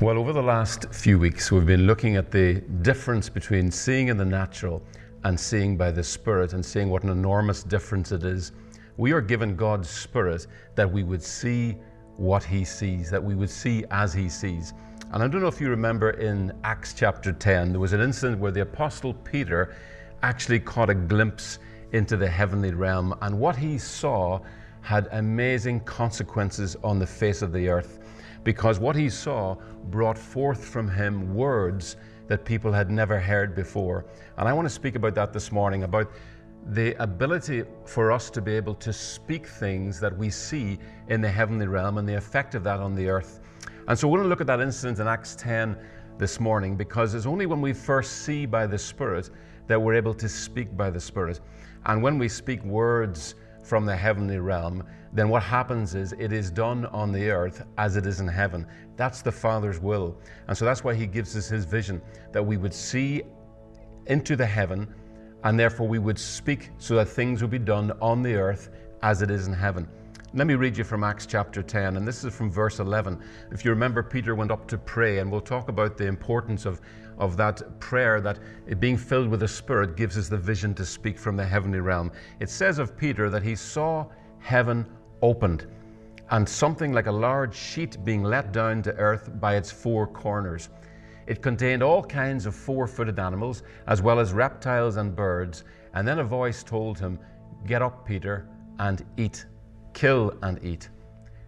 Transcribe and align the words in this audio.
Well, 0.00 0.16
over 0.16 0.32
the 0.32 0.42
last 0.42 0.86
few 0.94 1.18
weeks, 1.18 1.52
we've 1.52 1.66
been 1.66 1.86
looking 1.86 2.16
at 2.16 2.30
the 2.30 2.62
difference 2.80 3.28
between 3.28 3.70
seeing 3.70 4.08
in 4.08 4.16
the 4.16 4.24
natural 4.24 4.82
and 5.24 5.38
seeing 5.38 5.76
by 5.76 5.90
the 5.90 6.02
Spirit 6.02 6.54
and 6.54 6.64
seeing 6.64 6.88
what 6.88 7.02
an 7.02 7.10
enormous 7.10 7.62
difference 7.62 8.10
it 8.10 8.24
is. 8.24 8.52
We 8.96 9.12
are 9.12 9.20
given 9.20 9.56
God's 9.56 9.90
Spirit 9.90 10.46
that 10.74 10.90
we 10.90 11.02
would 11.02 11.22
see 11.22 11.76
what 12.16 12.42
He 12.42 12.64
sees, 12.64 13.10
that 13.10 13.22
we 13.22 13.34
would 13.34 13.50
see 13.50 13.84
as 13.90 14.14
He 14.14 14.30
sees. 14.30 14.72
And 15.12 15.22
I 15.22 15.28
don't 15.28 15.42
know 15.42 15.48
if 15.48 15.60
you 15.60 15.68
remember 15.68 16.12
in 16.12 16.58
Acts 16.64 16.94
chapter 16.94 17.30
10, 17.30 17.72
there 17.72 17.78
was 17.78 17.92
an 17.92 18.00
incident 18.00 18.40
where 18.40 18.52
the 18.52 18.62
Apostle 18.62 19.12
Peter 19.12 19.76
actually 20.22 20.60
caught 20.60 20.88
a 20.88 20.94
glimpse 20.94 21.58
into 21.92 22.16
the 22.16 22.26
heavenly 22.26 22.72
realm, 22.72 23.14
and 23.20 23.38
what 23.38 23.54
he 23.54 23.76
saw 23.76 24.40
had 24.80 25.08
amazing 25.12 25.80
consequences 25.80 26.74
on 26.82 26.98
the 26.98 27.06
face 27.06 27.42
of 27.42 27.52
the 27.52 27.68
earth 27.68 27.98
because 28.44 28.78
what 28.78 28.96
he 28.96 29.08
saw 29.08 29.56
brought 29.90 30.18
forth 30.18 30.64
from 30.64 30.88
him 30.88 31.34
words 31.34 31.96
that 32.28 32.44
people 32.44 32.72
had 32.72 32.90
never 32.90 33.18
heard 33.18 33.54
before. 33.54 34.06
And 34.38 34.48
I 34.48 34.52
want 34.52 34.66
to 34.66 34.74
speak 34.74 34.94
about 34.94 35.14
that 35.16 35.32
this 35.32 35.50
morning 35.50 35.82
about 35.82 36.10
the 36.68 36.94
ability 37.02 37.64
for 37.86 38.12
us 38.12 38.30
to 38.30 38.40
be 38.40 38.54
able 38.54 38.74
to 38.74 38.92
speak 38.92 39.46
things 39.46 39.98
that 40.00 40.16
we 40.16 40.30
see 40.30 40.78
in 41.08 41.20
the 41.20 41.28
heavenly 41.28 41.66
realm 41.66 41.98
and 41.98 42.08
the 42.08 42.14
effect 42.14 42.54
of 42.54 42.62
that 42.64 42.80
on 42.80 42.94
the 42.94 43.08
earth. 43.08 43.40
And 43.88 43.98
so 43.98 44.06
we're 44.06 44.18
going 44.18 44.26
to 44.26 44.28
look 44.28 44.40
at 44.40 44.46
that 44.46 44.60
incident 44.60 45.00
in 45.00 45.08
Acts 45.08 45.34
10 45.36 45.76
this 46.18 46.38
morning 46.38 46.76
because 46.76 47.14
it's 47.14 47.26
only 47.26 47.46
when 47.46 47.60
we 47.60 47.72
first 47.72 48.24
see 48.24 48.46
by 48.46 48.66
the 48.66 48.78
Spirit 48.78 49.30
that 49.66 49.80
we're 49.80 49.94
able 49.94 50.14
to 50.14 50.28
speak 50.28 50.76
by 50.76 50.90
the 50.90 51.00
Spirit. 51.00 51.40
And 51.86 52.02
when 52.02 52.18
we 52.18 52.28
speak 52.28 52.62
words 52.62 53.34
from 53.62 53.86
the 53.86 53.96
heavenly 53.96 54.38
realm, 54.38 54.84
then 55.12 55.28
what 55.28 55.42
happens 55.42 55.94
is 55.94 56.12
it 56.18 56.32
is 56.32 56.50
done 56.50 56.86
on 56.86 57.12
the 57.12 57.30
earth 57.30 57.64
as 57.78 57.96
it 57.96 58.06
is 58.06 58.20
in 58.20 58.28
heaven. 58.28 58.66
That's 58.96 59.22
the 59.22 59.32
Father's 59.32 59.80
will. 59.80 60.16
And 60.48 60.56
so 60.56 60.64
that's 60.64 60.84
why 60.84 60.94
He 60.94 61.06
gives 61.06 61.36
us 61.36 61.48
His 61.48 61.64
vision 61.64 62.00
that 62.32 62.42
we 62.42 62.56
would 62.56 62.74
see 62.74 63.22
into 64.06 64.36
the 64.36 64.46
heaven 64.46 64.92
and 65.44 65.58
therefore 65.58 65.88
we 65.88 65.98
would 65.98 66.18
speak 66.18 66.70
so 66.78 66.96
that 66.96 67.08
things 67.08 67.42
would 67.42 67.50
be 67.50 67.58
done 67.58 67.92
on 68.00 68.22
the 68.22 68.34
earth 68.34 68.70
as 69.02 69.22
it 69.22 69.30
is 69.30 69.46
in 69.46 69.52
heaven. 69.52 69.88
Let 70.32 70.46
me 70.46 70.54
read 70.54 70.78
you 70.78 70.84
from 70.84 71.02
Acts 71.02 71.26
chapter 71.26 71.60
10, 71.60 71.96
and 71.96 72.06
this 72.06 72.22
is 72.22 72.32
from 72.32 72.52
verse 72.52 72.78
11. 72.78 73.20
If 73.50 73.64
you 73.64 73.72
remember, 73.72 74.00
Peter 74.00 74.36
went 74.36 74.52
up 74.52 74.68
to 74.68 74.78
pray, 74.78 75.18
and 75.18 75.28
we'll 75.28 75.40
talk 75.40 75.68
about 75.68 75.98
the 75.98 76.06
importance 76.06 76.66
of, 76.66 76.80
of 77.18 77.36
that 77.38 77.80
prayer, 77.80 78.20
that 78.20 78.38
being 78.78 78.96
filled 78.96 79.28
with 79.28 79.40
the 79.40 79.48
Spirit 79.48 79.96
gives 79.96 80.16
us 80.16 80.28
the 80.28 80.36
vision 80.36 80.72
to 80.74 80.86
speak 80.86 81.18
from 81.18 81.36
the 81.36 81.44
heavenly 81.44 81.80
realm. 81.80 82.12
It 82.38 82.48
says 82.48 82.78
of 82.78 82.96
Peter 82.96 83.28
that 83.28 83.42
he 83.42 83.56
saw 83.56 84.06
heaven 84.38 84.86
opened 85.20 85.66
and 86.30 86.48
something 86.48 86.92
like 86.92 87.08
a 87.08 87.12
large 87.12 87.56
sheet 87.56 88.04
being 88.04 88.22
let 88.22 88.52
down 88.52 88.82
to 88.82 88.94
earth 88.98 89.32
by 89.40 89.56
its 89.56 89.72
four 89.72 90.06
corners. 90.06 90.68
It 91.26 91.42
contained 91.42 91.82
all 91.82 92.04
kinds 92.04 92.46
of 92.46 92.54
four 92.54 92.86
footed 92.86 93.18
animals, 93.18 93.64
as 93.88 94.00
well 94.00 94.20
as 94.20 94.32
reptiles 94.32 94.96
and 94.96 95.16
birds. 95.16 95.64
And 95.94 96.06
then 96.06 96.20
a 96.20 96.24
voice 96.24 96.62
told 96.62 97.00
him, 97.00 97.18
Get 97.66 97.82
up, 97.82 98.06
Peter, 98.06 98.48
and 98.78 99.04
eat. 99.16 99.46
Kill 99.92 100.32
and 100.42 100.62
eat. 100.64 100.88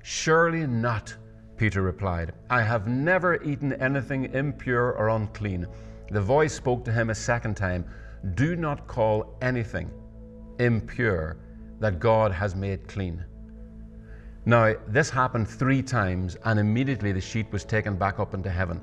Surely 0.02 0.66
not, 0.66 1.16
Peter 1.56 1.82
replied. 1.82 2.32
I 2.50 2.62
have 2.62 2.88
never 2.88 3.42
eaten 3.42 3.72
anything 3.74 4.32
impure 4.34 4.92
or 4.92 5.08
unclean. 5.08 5.66
The 6.10 6.20
voice 6.20 6.52
spoke 6.54 6.84
to 6.84 6.92
him 6.92 7.10
a 7.10 7.14
second 7.14 7.56
time 7.56 7.84
Do 8.34 8.56
not 8.56 8.86
call 8.86 9.36
anything 9.40 9.90
impure 10.58 11.36
that 11.80 11.98
God 11.98 12.32
has 12.32 12.54
made 12.54 12.86
clean. 12.88 13.24
Now, 14.44 14.74
this 14.88 15.08
happened 15.08 15.48
three 15.48 15.82
times, 15.82 16.36
and 16.44 16.58
immediately 16.58 17.12
the 17.12 17.20
sheet 17.20 17.50
was 17.52 17.64
taken 17.64 17.96
back 17.96 18.18
up 18.18 18.34
into 18.34 18.50
heaven. 18.50 18.80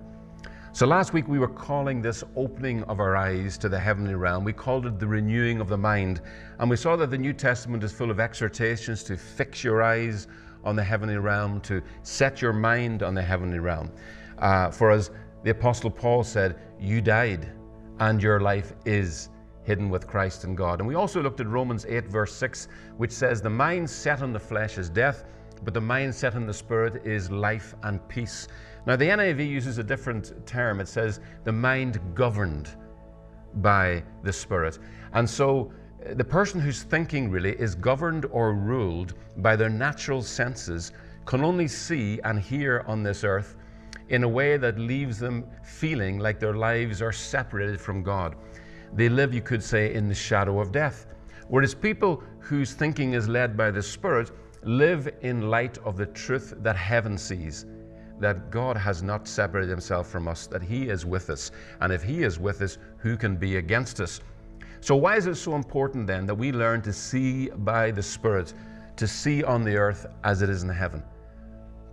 So, 0.79 0.87
last 0.87 1.11
week 1.11 1.27
we 1.27 1.39
were 1.39 1.49
calling 1.49 2.01
this 2.01 2.23
opening 2.37 2.83
of 2.83 3.01
our 3.01 3.17
eyes 3.17 3.57
to 3.57 3.67
the 3.67 3.77
heavenly 3.77 4.15
realm. 4.15 4.45
We 4.45 4.53
called 4.53 4.85
it 4.85 4.97
the 4.97 5.07
renewing 5.07 5.59
of 5.59 5.67
the 5.67 5.77
mind. 5.77 6.21
And 6.57 6.69
we 6.69 6.77
saw 6.77 6.95
that 6.95 7.11
the 7.11 7.17
New 7.17 7.33
Testament 7.33 7.83
is 7.83 7.91
full 7.91 8.09
of 8.09 8.21
exhortations 8.21 9.03
to 9.03 9.17
fix 9.17 9.61
your 9.61 9.83
eyes 9.83 10.29
on 10.63 10.77
the 10.77 10.83
heavenly 10.85 11.17
realm, 11.17 11.59
to 11.63 11.81
set 12.03 12.41
your 12.41 12.53
mind 12.53 13.03
on 13.03 13.13
the 13.13 13.21
heavenly 13.21 13.59
realm. 13.59 13.91
Uh, 14.37 14.71
for 14.71 14.89
as 14.91 15.11
the 15.43 15.49
Apostle 15.49 15.91
Paul 15.91 16.23
said, 16.23 16.57
You 16.79 17.01
died, 17.01 17.51
and 17.99 18.23
your 18.23 18.39
life 18.39 18.71
is 18.85 19.31
hidden 19.63 19.89
with 19.89 20.07
Christ 20.07 20.45
in 20.45 20.55
God. 20.55 20.79
And 20.79 20.87
we 20.87 20.95
also 20.95 21.21
looked 21.21 21.41
at 21.41 21.47
Romans 21.47 21.85
8, 21.89 22.07
verse 22.07 22.33
6, 22.35 22.69
which 22.95 23.11
says, 23.11 23.41
The 23.41 23.49
mind 23.49 23.89
set 23.89 24.21
on 24.21 24.31
the 24.31 24.39
flesh 24.39 24.77
is 24.77 24.89
death 24.89 25.25
but 25.63 25.73
the 25.73 25.79
mindset 25.79 26.35
in 26.35 26.47
the 26.47 26.53
spirit 26.53 27.05
is 27.05 27.29
life 27.29 27.75
and 27.83 28.05
peace. 28.07 28.47
Now, 28.89 28.95
the 28.95 29.05
NIV 29.05 29.47
uses 29.47 29.77
a 29.77 29.83
different 29.83 30.47
term. 30.47 30.79
It 30.79 30.87
says 30.87 31.19
the 31.43 31.51
mind 31.51 32.01
governed 32.15 32.69
by 33.57 34.03
the 34.23 34.33
spirit. 34.33 34.79
And 35.13 35.29
so 35.29 35.71
uh, 36.03 36.15
the 36.15 36.23
person 36.23 36.59
who's 36.59 36.81
thinking 36.81 37.29
really 37.29 37.51
is 37.51 37.75
governed 37.75 38.25
or 38.31 38.55
ruled 38.55 39.13
by 39.43 39.55
their 39.55 39.69
natural 39.69 40.23
senses, 40.23 40.91
can 41.27 41.43
only 41.43 41.67
see 41.67 42.19
and 42.23 42.39
hear 42.39 42.83
on 42.87 43.03
this 43.03 43.23
earth 43.23 43.57
in 44.07 44.23
a 44.23 44.27
way 44.27 44.57
that 44.57 44.79
leaves 44.79 45.19
them 45.19 45.45
feeling 45.63 46.17
like 46.17 46.39
their 46.39 46.55
lives 46.55 46.99
are 46.99 47.11
separated 47.11 47.79
from 47.79 48.01
God. 48.01 48.37
They 48.95 49.07
live, 49.07 49.35
you 49.35 49.41
could 49.43 49.61
say, 49.61 49.93
in 49.93 50.07
the 50.07 50.15
shadow 50.15 50.59
of 50.59 50.71
death. 50.71 51.05
Whereas 51.47 51.75
people 51.75 52.23
whose 52.39 52.73
thinking 52.73 53.13
is 53.13 53.29
led 53.29 53.55
by 53.55 53.69
the 53.69 53.83
Spirit 53.83 54.31
live 54.63 55.07
in 55.21 55.51
light 55.51 55.77
of 55.85 55.95
the 55.95 56.07
truth 56.07 56.55
that 56.63 56.75
heaven 56.75 57.19
sees 57.19 57.67
that 58.19 58.51
God 58.51 58.77
has 58.77 59.01
not 59.01 59.27
separated 59.27 59.69
himself 59.69 60.07
from 60.07 60.27
us, 60.27 60.47
that 60.47 60.61
he 60.61 60.89
is 60.89 61.05
with 61.05 61.29
us. 61.29 61.51
And 61.81 61.91
if 61.91 62.03
he 62.03 62.23
is 62.23 62.39
with 62.39 62.61
us, 62.61 62.77
who 62.97 63.17
can 63.17 63.35
be 63.35 63.57
against 63.57 63.99
us? 63.99 64.21
So, 64.81 64.95
why 64.95 65.17
is 65.17 65.27
it 65.27 65.35
so 65.35 65.55
important 65.55 66.07
then 66.07 66.25
that 66.25 66.35
we 66.35 66.51
learn 66.51 66.81
to 66.83 66.93
see 66.93 67.49
by 67.49 67.91
the 67.91 68.03
Spirit, 68.03 68.53
to 68.95 69.07
see 69.07 69.43
on 69.43 69.63
the 69.63 69.75
earth 69.75 70.05
as 70.23 70.41
it 70.41 70.49
is 70.49 70.63
in 70.63 70.69
heaven? 70.69 71.03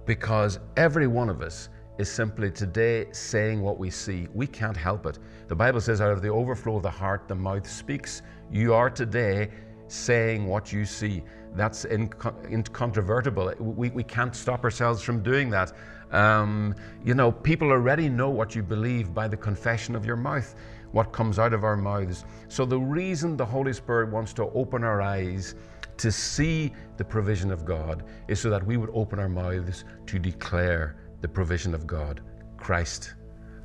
Because 0.04 0.60
every 0.76 1.08
one 1.08 1.28
of 1.28 1.42
us 1.42 1.68
is 1.98 2.10
simply 2.10 2.50
today 2.50 3.06
saying 3.12 3.60
what 3.60 3.78
we 3.78 3.90
see. 3.90 4.28
We 4.34 4.46
can't 4.46 4.76
help 4.76 5.06
it. 5.06 5.18
The 5.48 5.56
Bible 5.56 5.80
says, 5.80 6.00
out 6.00 6.12
of 6.12 6.22
the 6.22 6.28
overflow 6.28 6.76
of 6.76 6.82
the 6.82 6.90
heart, 6.90 7.26
the 7.26 7.34
mouth 7.34 7.68
speaks. 7.68 8.22
You 8.50 8.74
are 8.74 8.90
today 8.90 9.50
saying 9.88 10.46
what 10.46 10.72
you 10.72 10.84
see. 10.84 11.22
That's 11.54 11.86
incontrovertible. 11.86 13.54
We, 13.58 13.90
we 13.90 14.02
can't 14.02 14.34
stop 14.34 14.62
ourselves 14.64 15.02
from 15.02 15.22
doing 15.22 15.48
that. 15.50 15.72
Um, 16.16 16.74
you 17.04 17.12
know, 17.12 17.30
people 17.30 17.70
already 17.70 18.08
know 18.08 18.30
what 18.30 18.54
you 18.54 18.62
believe 18.62 19.12
by 19.12 19.28
the 19.28 19.36
confession 19.36 19.94
of 19.94 20.06
your 20.06 20.16
mouth, 20.16 20.54
what 20.92 21.12
comes 21.12 21.38
out 21.38 21.52
of 21.52 21.62
our 21.62 21.76
mouths. 21.76 22.24
So, 22.48 22.64
the 22.64 22.78
reason 22.78 23.36
the 23.36 23.44
Holy 23.44 23.74
Spirit 23.74 24.10
wants 24.10 24.32
to 24.34 24.44
open 24.54 24.82
our 24.82 25.02
eyes 25.02 25.54
to 25.98 26.10
see 26.10 26.72
the 26.96 27.04
provision 27.04 27.50
of 27.50 27.66
God 27.66 28.04
is 28.28 28.40
so 28.40 28.48
that 28.48 28.64
we 28.64 28.78
would 28.78 28.88
open 28.94 29.18
our 29.18 29.28
mouths 29.28 29.84
to 30.06 30.18
declare 30.18 30.96
the 31.20 31.28
provision 31.28 31.74
of 31.74 31.86
God, 31.86 32.22
Christ. 32.56 33.12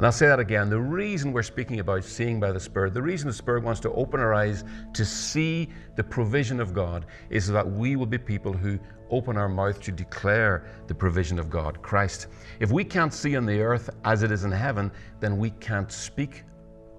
And 0.01 0.07
I'll 0.07 0.11
say 0.11 0.25
that 0.25 0.39
again. 0.39 0.67
The 0.67 0.79
reason 0.79 1.31
we're 1.31 1.43
speaking 1.43 1.79
about 1.79 2.03
seeing 2.03 2.39
by 2.39 2.51
the 2.51 2.59
Spirit, 2.59 2.95
the 2.95 3.01
reason 3.03 3.27
the 3.27 3.33
Spirit 3.35 3.63
wants 3.63 3.79
to 3.81 3.91
open 3.91 4.19
our 4.19 4.33
eyes 4.33 4.63
to 4.93 5.05
see 5.05 5.69
the 5.95 6.03
provision 6.03 6.59
of 6.59 6.73
God 6.73 7.05
is 7.29 7.47
that 7.49 7.71
we 7.71 7.95
will 7.95 8.07
be 8.07 8.17
people 8.17 8.51
who 8.51 8.79
open 9.11 9.37
our 9.37 9.47
mouth 9.47 9.79
to 9.81 9.91
declare 9.91 10.65
the 10.87 10.95
provision 10.95 11.37
of 11.37 11.51
God, 11.51 11.83
Christ. 11.83 12.29
If 12.59 12.71
we 12.71 12.83
can't 12.83 13.13
see 13.13 13.35
on 13.35 13.45
the 13.45 13.61
earth 13.61 13.91
as 14.03 14.23
it 14.23 14.31
is 14.31 14.43
in 14.43 14.51
heaven, 14.51 14.91
then 15.19 15.37
we 15.37 15.51
can't 15.51 15.91
speak 15.91 16.45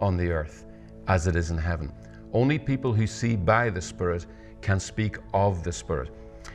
on 0.00 0.16
the 0.16 0.30
earth 0.30 0.66
as 1.08 1.26
it 1.26 1.34
is 1.34 1.50
in 1.50 1.58
heaven. 1.58 1.92
Only 2.32 2.56
people 2.56 2.92
who 2.92 3.08
see 3.08 3.34
by 3.34 3.68
the 3.68 3.82
Spirit 3.82 4.26
can 4.60 4.78
speak 4.78 5.16
of 5.34 5.64
the 5.64 5.72
Spirit. 5.72 6.10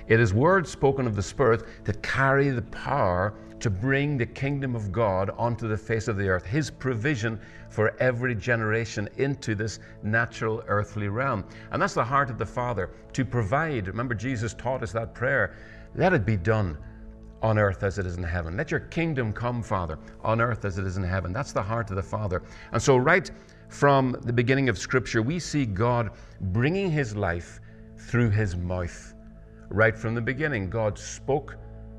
It 0.08 0.22
is 0.22 0.34
words 0.34 0.72
spoken 0.72 1.08
of 1.08 1.16
the 1.18 1.24
Spirit 1.24 1.66
that 1.84 2.02
carry 2.02 2.52
the 2.52 2.62
power 2.62 3.34
to 3.60 3.70
bring 3.70 4.18
the 4.18 4.26
kingdom 4.26 4.76
of 4.76 4.92
God 4.92 5.32
onto 5.38 5.68
the 5.68 5.78
face 5.78 6.08
of 6.08 6.18
the 6.18 6.28
earth, 6.28 6.46
His 6.46 6.70
provision 6.70 7.40
for 7.70 7.96
every 8.00 8.36
generation 8.36 9.10
into 9.18 9.56
this 9.56 9.80
natural 10.04 10.64
earthly 10.68 11.08
realm. 11.08 11.44
And 11.72 11.82
that's 11.82 11.94
the 11.94 12.04
heart 12.04 12.30
of 12.30 12.38
the 12.38 12.46
Father 12.46 12.92
to 13.14 13.26
provide. 13.26 13.88
Remember, 13.88 14.14
Jesus 14.14 14.54
taught 14.54 14.84
us 14.84 14.92
that 14.92 15.14
prayer 15.16 15.56
let 15.96 16.14
it 16.14 16.26
be 16.26 16.38
done 16.38 16.78
on 17.42 17.58
earth 17.58 17.84
as 17.84 17.98
it 17.98 18.06
is 18.06 18.18
in 18.18 18.24
heaven. 18.24 18.58
Let 18.58 18.72
your 18.72 18.82
kingdom 18.82 19.34
come, 19.34 19.62
Father, 19.62 19.98
on 20.24 20.42
earth 20.42 20.66
as 20.66 20.78
it 20.78 20.86
is 20.86 20.98
in 20.98 21.04
heaven. 21.04 21.34
That's 21.34 21.52
the 21.52 21.62
heart 21.62 21.90
of 21.90 21.96
the 21.96 22.04
Father. 22.04 22.44
And 22.72 22.82
so, 22.82 22.98
right 22.98 23.30
from 23.70 24.16
the 24.24 24.34
beginning 24.34 24.70
of 24.70 24.78
Scripture, 24.78 25.22
we 25.22 25.40
see 25.40 25.66
God 25.66 26.12
bringing 26.40 26.92
His 26.92 27.16
life 27.16 27.60
through 27.98 28.30
His 28.30 28.56
mouth. 28.56 29.14
Right 29.70 29.98
from 29.98 30.16
the 30.16 30.22
beginning, 30.22 30.70
God 30.70 30.98
spoke 30.98 31.58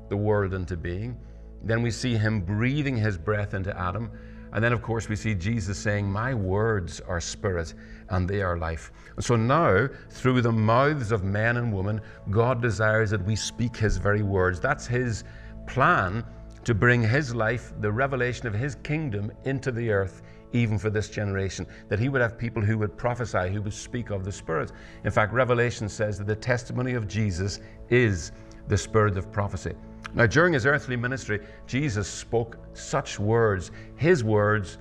the 0.09 0.17
world 0.17 0.53
into 0.53 0.75
being. 0.75 1.17
Then 1.63 1.81
we 1.81 1.91
see 1.91 2.15
him 2.15 2.41
breathing 2.41 2.97
his 2.97 3.17
breath 3.17 3.53
into 3.53 3.77
Adam. 3.77 4.11
And 4.51 4.63
then, 4.63 4.73
of 4.73 4.81
course, 4.81 5.07
we 5.07 5.15
see 5.15 5.35
Jesus 5.35 5.77
saying, 5.77 6.09
My 6.09 6.33
words 6.33 6.99
are 7.01 7.21
spirit 7.21 7.75
and 8.09 8.27
they 8.27 8.41
are 8.41 8.57
life. 8.57 8.91
And 9.15 9.23
so 9.23 9.35
now, 9.35 9.87
through 10.09 10.41
the 10.41 10.51
mouths 10.51 11.11
of 11.11 11.23
men 11.23 11.57
and 11.57 11.71
women, 11.71 12.01
God 12.31 12.61
desires 12.61 13.11
that 13.11 13.23
we 13.25 13.35
speak 13.35 13.75
his 13.75 13.97
very 13.97 14.23
words. 14.23 14.59
That's 14.59 14.87
his 14.87 15.23
plan 15.67 16.25
to 16.65 16.73
bring 16.73 17.01
His 17.01 17.33
life, 17.33 17.73
the 17.79 17.91
revelation 17.91 18.47
of 18.47 18.53
His 18.53 18.75
kingdom, 18.75 19.31
into 19.45 19.71
the 19.71 19.89
earth, 19.91 20.21
even 20.53 20.77
for 20.77 20.89
this 20.89 21.09
generation. 21.09 21.65
That 21.87 21.99
He 21.99 22.09
would 22.09 22.21
have 22.21 22.37
people 22.37 22.61
who 22.61 22.77
would 22.77 22.97
prophesy, 22.97 23.49
who 23.49 23.61
would 23.61 23.73
speak 23.73 24.09
of 24.09 24.25
the 24.25 24.31
Spirit. 24.31 24.71
In 25.03 25.11
fact, 25.11 25.33
Revelation 25.33 25.87
says 25.87 26.17
that 26.17 26.27
the 26.27 26.35
testimony 26.35 26.93
of 26.93 27.07
Jesus 27.07 27.59
is 27.89 28.31
the 28.67 28.77
Spirit 28.77 29.17
of 29.17 29.31
prophecy. 29.31 29.73
Now, 30.13 30.25
during 30.25 30.53
His 30.53 30.65
earthly 30.65 30.95
ministry, 30.95 31.39
Jesus 31.67 32.07
spoke 32.07 32.57
such 32.73 33.19
words. 33.19 33.71
His 33.95 34.23
words, 34.23 34.77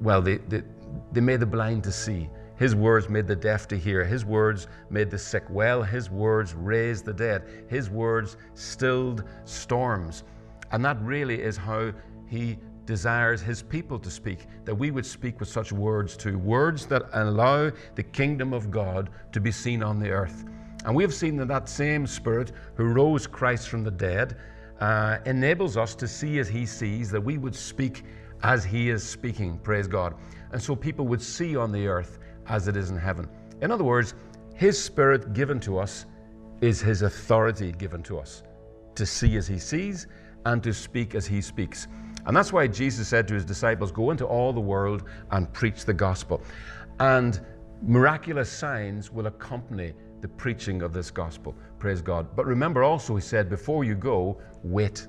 well, 0.00 0.22
they, 0.22 0.38
they, 0.38 0.62
they 1.12 1.20
made 1.20 1.40
the 1.40 1.46
blind 1.46 1.84
to 1.84 1.92
see. 1.92 2.28
His 2.56 2.74
words 2.74 3.08
made 3.08 3.26
the 3.26 3.36
deaf 3.36 3.66
to 3.68 3.78
hear. 3.78 4.04
His 4.04 4.24
words 4.24 4.68
made 4.88 5.10
the 5.10 5.18
sick 5.18 5.44
well. 5.50 5.82
His 5.82 6.08
words 6.08 6.54
raised 6.54 7.04
the 7.04 7.12
dead. 7.12 7.66
His 7.68 7.90
words 7.90 8.36
stilled 8.54 9.24
storms. 9.44 10.22
And 10.70 10.84
that 10.84 11.00
really 11.02 11.42
is 11.42 11.56
how 11.56 11.92
he 12.28 12.58
desires 12.86 13.40
his 13.40 13.62
people 13.62 13.98
to 13.98 14.10
speak, 14.10 14.46
that 14.64 14.74
we 14.74 14.90
would 14.90 15.06
speak 15.06 15.40
with 15.40 15.48
such 15.48 15.72
words 15.72 16.16
too, 16.16 16.38
words 16.38 16.86
that 16.86 17.02
allow 17.12 17.70
the 17.94 18.02
kingdom 18.02 18.52
of 18.52 18.70
God 18.70 19.10
to 19.32 19.40
be 19.40 19.50
seen 19.50 19.82
on 19.82 19.98
the 19.98 20.10
earth. 20.10 20.44
And 20.84 20.94
we 20.94 21.02
have 21.02 21.14
seen 21.14 21.36
that 21.36 21.48
that 21.48 21.68
same 21.68 22.06
Spirit 22.06 22.52
who 22.74 22.84
rose 22.84 23.26
Christ 23.26 23.68
from 23.68 23.84
the 23.84 23.90
dead 23.90 24.36
uh, 24.80 25.18
enables 25.26 25.76
us 25.76 25.94
to 25.96 26.08
see 26.08 26.38
as 26.38 26.48
he 26.48 26.66
sees, 26.66 27.10
that 27.10 27.20
we 27.20 27.38
would 27.38 27.54
speak 27.54 28.04
as 28.42 28.64
he 28.64 28.90
is 28.90 29.02
speaking, 29.02 29.58
praise 29.58 29.88
God. 29.88 30.14
And 30.52 30.62
so 30.62 30.76
people 30.76 31.06
would 31.06 31.22
see 31.22 31.56
on 31.56 31.72
the 31.72 31.86
earth 31.86 32.18
as 32.46 32.68
it 32.68 32.76
is 32.76 32.90
in 32.90 32.98
heaven. 32.98 33.28
In 33.62 33.70
other 33.70 33.84
words, 33.84 34.14
his 34.54 34.80
Spirit 34.82 35.32
given 35.32 35.58
to 35.60 35.78
us 35.78 36.06
is 36.60 36.80
his 36.80 37.02
authority 37.02 37.72
given 37.72 38.02
to 38.04 38.18
us 38.18 38.42
to 38.94 39.06
see 39.06 39.36
as 39.36 39.46
he 39.46 39.58
sees 39.58 40.06
and 40.46 40.62
to 40.62 40.72
speak 40.72 41.14
as 41.14 41.26
he 41.26 41.40
speaks. 41.40 41.88
And 42.26 42.36
that's 42.36 42.52
why 42.52 42.66
Jesus 42.66 43.08
said 43.08 43.26
to 43.28 43.34
his 43.34 43.44
disciples, 43.44 43.90
Go 43.90 44.10
into 44.10 44.24
all 44.26 44.52
the 44.52 44.60
world 44.60 45.04
and 45.30 45.52
preach 45.52 45.84
the 45.84 45.94
gospel. 45.94 46.42
And 47.00 47.40
miraculous 47.82 48.50
signs 48.50 49.10
will 49.10 49.26
accompany 49.26 49.92
the 50.24 50.28
preaching 50.28 50.80
of 50.80 50.94
this 50.94 51.10
gospel. 51.10 51.54
Praise 51.78 52.00
God. 52.00 52.34
But 52.34 52.46
remember 52.46 52.82
also, 52.82 53.14
he 53.14 53.20
said, 53.20 53.50
Before 53.50 53.84
you 53.84 53.94
go, 53.94 54.40
wait. 54.62 55.06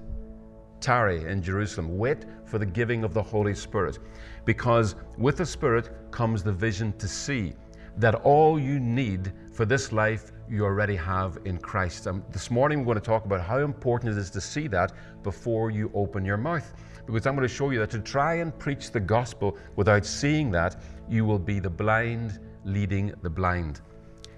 Tarry 0.82 1.24
in 1.24 1.42
Jerusalem. 1.42 1.98
Wait 1.98 2.26
for 2.44 2.60
the 2.60 2.66
giving 2.66 3.06
of 3.06 3.14
the 3.14 3.24
Holy 3.24 3.56
Spirit. 3.56 4.00
Because 4.44 4.96
with 5.18 5.38
the 5.38 5.46
Spirit 5.46 5.90
comes 6.12 6.44
the 6.44 6.52
vision 6.52 6.92
to 6.98 7.08
see 7.08 7.54
that 7.96 8.16
all 8.26 8.60
you 8.60 8.78
need 8.78 9.32
for 9.54 9.64
this 9.64 9.94
life 9.94 10.34
you 10.50 10.66
already 10.66 10.98
have 10.98 11.38
in 11.46 11.60
Christ. 11.60 12.08
Um, 12.08 12.22
this 12.34 12.52
morning 12.52 12.80
we're 12.80 12.96
going 12.96 13.00
to 13.00 13.02
talk 13.02 13.24
about 13.24 13.40
how 13.40 13.60
important 13.60 14.12
it 14.12 14.20
is 14.20 14.30
to 14.32 14.42
see 14.42 14.68
that 14.68 14.92
before 15.24 15.72
you 15.72 15.90
open 15.94 16.26
your 16.26 16.36
mouth. 16.36 16.74
Because 17.06 17.26
I'm 17.26 17.38
going 17.38 17.48
to 17.48 17.54
show 17.54 17.70
you 17.70 17.80
that 17.80 17.92
to 17.92 18.00
try 18.00 18.34
and 18.40 18.60
preach 18.60 18.92
the 18.92 19.00
gospel 19.00 19.58
without 19.78 20.06
seeing 20.06 20.52
that, 20.52 20.76
you 21.08 21.24
will 21.24 21.40
be 21.40 21.62
the 21.62 21.70
blind 21.70 22.42
leading 22.66 23.14
the 23.22 23.30
blind. 23.30 23.80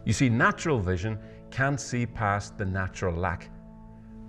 You 0.08 0.14
see, 0.14 0.30
natural 0.30 0.80
vision 0.80 1.20
can't 1.52 1.82
see 1.82 2.06
past 2.06 2.58
the 2.58 2.64
natural 2.64 3.14
lack. 3.14 3.50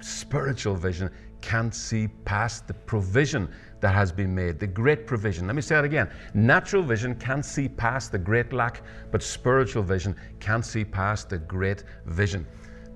Spiritual 0.01 0.75
vision 0.75 1.09
can't 1.41 1.73
see 1.73 2.09
past 2.25 2.67
the 2.67 2.75
provision 2.75 3.49
that 3.79 3.95
has 3.95 4.11
been 4.11 4.35
made, 4.35 4.59
the 4.59 4.67
great 4.67 5.07
provision. 5.07 5.47
Let 5.47 5.55
me 5.55 5.63
say 5.63 5.77
that 5.77 5.85
again. 5.85 6.11
Natural 6.35 6.83
vision 6.83 7.15
can't 7.15 7.45
see 7.45 7.69
past 7.69 8.11
the 8.11 8.19
great 8.19 8.53
lack, 8.53 8.83
but 9.13 9.23
spiritual 9.23 9.85
vision 9.85 10.17
can't 10.41 10.67
see 10.67 10.85
past 10.85 11.31
the 11.31 11.39
great 11.39 11.85
vision. 12.07 12.45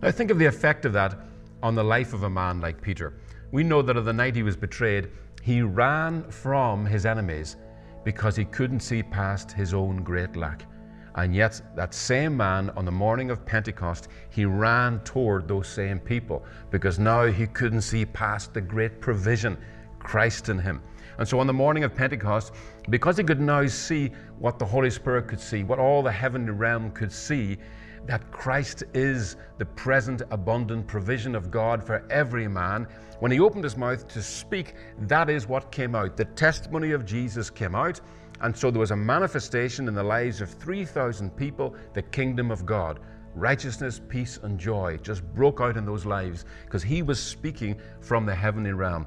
Now, 0.02 0.10
think 0.10 0.32
of 0.32 0.40
the 0.40 0.46
effect 0.46 0.84
of 0.84 0.92
that 0.94 1.16
on 1.62 1.76
the 1.76 1.84
life 1.84 2.12
of 2.12 2.24
a 2.24 2.30
man 2.30 2.60
like 2.60 2.82
Peter. 2.82 3.14
We 3.52 3.62
know 3.62 3.82
that 3.82 3.96
on 3.96 4.04
the 4.04 4.12
night 4.12 4.34
he 4.34 4.42
was 4.42 4.56
betrayed, 4.56 5.08
he 5.40 5.62
ran 5.62 6.28
from 6.32 6.84
his 6.84 7.06
enemies 7.06 7.54
because 8.02 8.34
he 8.34 8.44
couldn't 8.44 8.80
see 8.80 9.04
past 9.04 9.52
his 9.52 9.72
own 9.72 10.02
great 10.02 10.34
lack. 10.34 10.66
And 11.14 11.34
yet, 11.34 11.60
that 11.76 11.92
same 11.92 12.36
man 12.36 12.70
on 12.70 12.84
the 12.84 12.92
morning 12.92 13.30
of 13.30 13.44
Pentecost, 13.44 14.08
he 14.30 14.44
ran 14.44 15.00
toward 15.00 15.46
those 15.46 15.68
same 15.68 16.00
people 16.00 16.44
because 16.70 16.98
now 16.98 17.26
he 17.26 17.46
couldn't 17.46 17.82
see 17.82 18.06
past 18.06 18.54
the 18.54 18.60
great 18.60 19.00
provision 19.00 19.58
Christ 19.98 20.48
in 20.48 20.58
him. 20.58 20.82
And 21.18 21.28
so 21.28 21.38
on 21.38 21.46
the 21.46 21.52
morning 21.52 21.84
of 21.84 21.94
Pentecost, 21.94 22.52
because 22.88 23.18
he 23.18 23.24
could 23.24 23.40
now 23.40 23.66
see 23.66 24.10
what 24.38 24.58
the 24.58 24.64
Holy 24.64 24.90
Spirit 24.90 25.28
could 25.28 25.40
see, 25.40 25.62
what 25.62 25.78
all 25.78 26.02
the 26.02 26.10
heavenly 26.10 26.52
realm 26.52 26.90
could 26.90 27.12
see, 27.12 27.58
that 28.06 28.30
Christ 28.32 28.82
is 28.94 29.36
the 29.58 29.66
present 29.66 30.22
abundant 30.30 30.86
provision 30.86 31.34
of 31.34 31.50
God 31.50 31.84
for 31.84 32.04
every 32.10 32.48
man. 32.48 32.88
When 33.20 33.30
he 33.30 33.38
opened 33.38 33.64
his 33.64 33.76
mouth 33.76 34.08
to 34.08 34.22
speak, 34.22 34.74
that 35.02 35.30
is 35.30 35.46
what 35.46 35.70
came 35.70 35.94
out. 35.94 36.16
The 36.16 36.24
testimony 36.24 36.92
of 36.92 37.04
Jesus 37.04 37.50
came 37.50 37.74
out. 37.74 38.00
And 38.42 38.56
so 38.56 38.70
there 38.70 38.80
was 38.80 38.90
a 38.90 38.96
manifestation 38.96 39.86
in 39.88 39.94
the 39.94 40.02
lives 40.02 40.40
of 40.40 40.50
3,000 40.50 41.30
people, 41.36 41.74
the 41.94 42.02
kingdom 42.02 42.50
of 42.50 42.66
God. 42.66 42.98
Righteousness, 43.34 44.00
peace, 44.08 44.38
and 44.42 44.58
joy 44.58 44.98
just 44.98 45.24
broke 45.34 45.60
out 45.60 45.76
in 45.76 45.86
those 45.86 46.04
lives 46.04 46.44
because 46.64 46.82
he 46.82 47.02
was 47.02 47.20
speaking 47.20 47.80
from 48.00 48.26
the 48.26 48.34
heavenly 48.34 48.72
realm. 48.72 49.06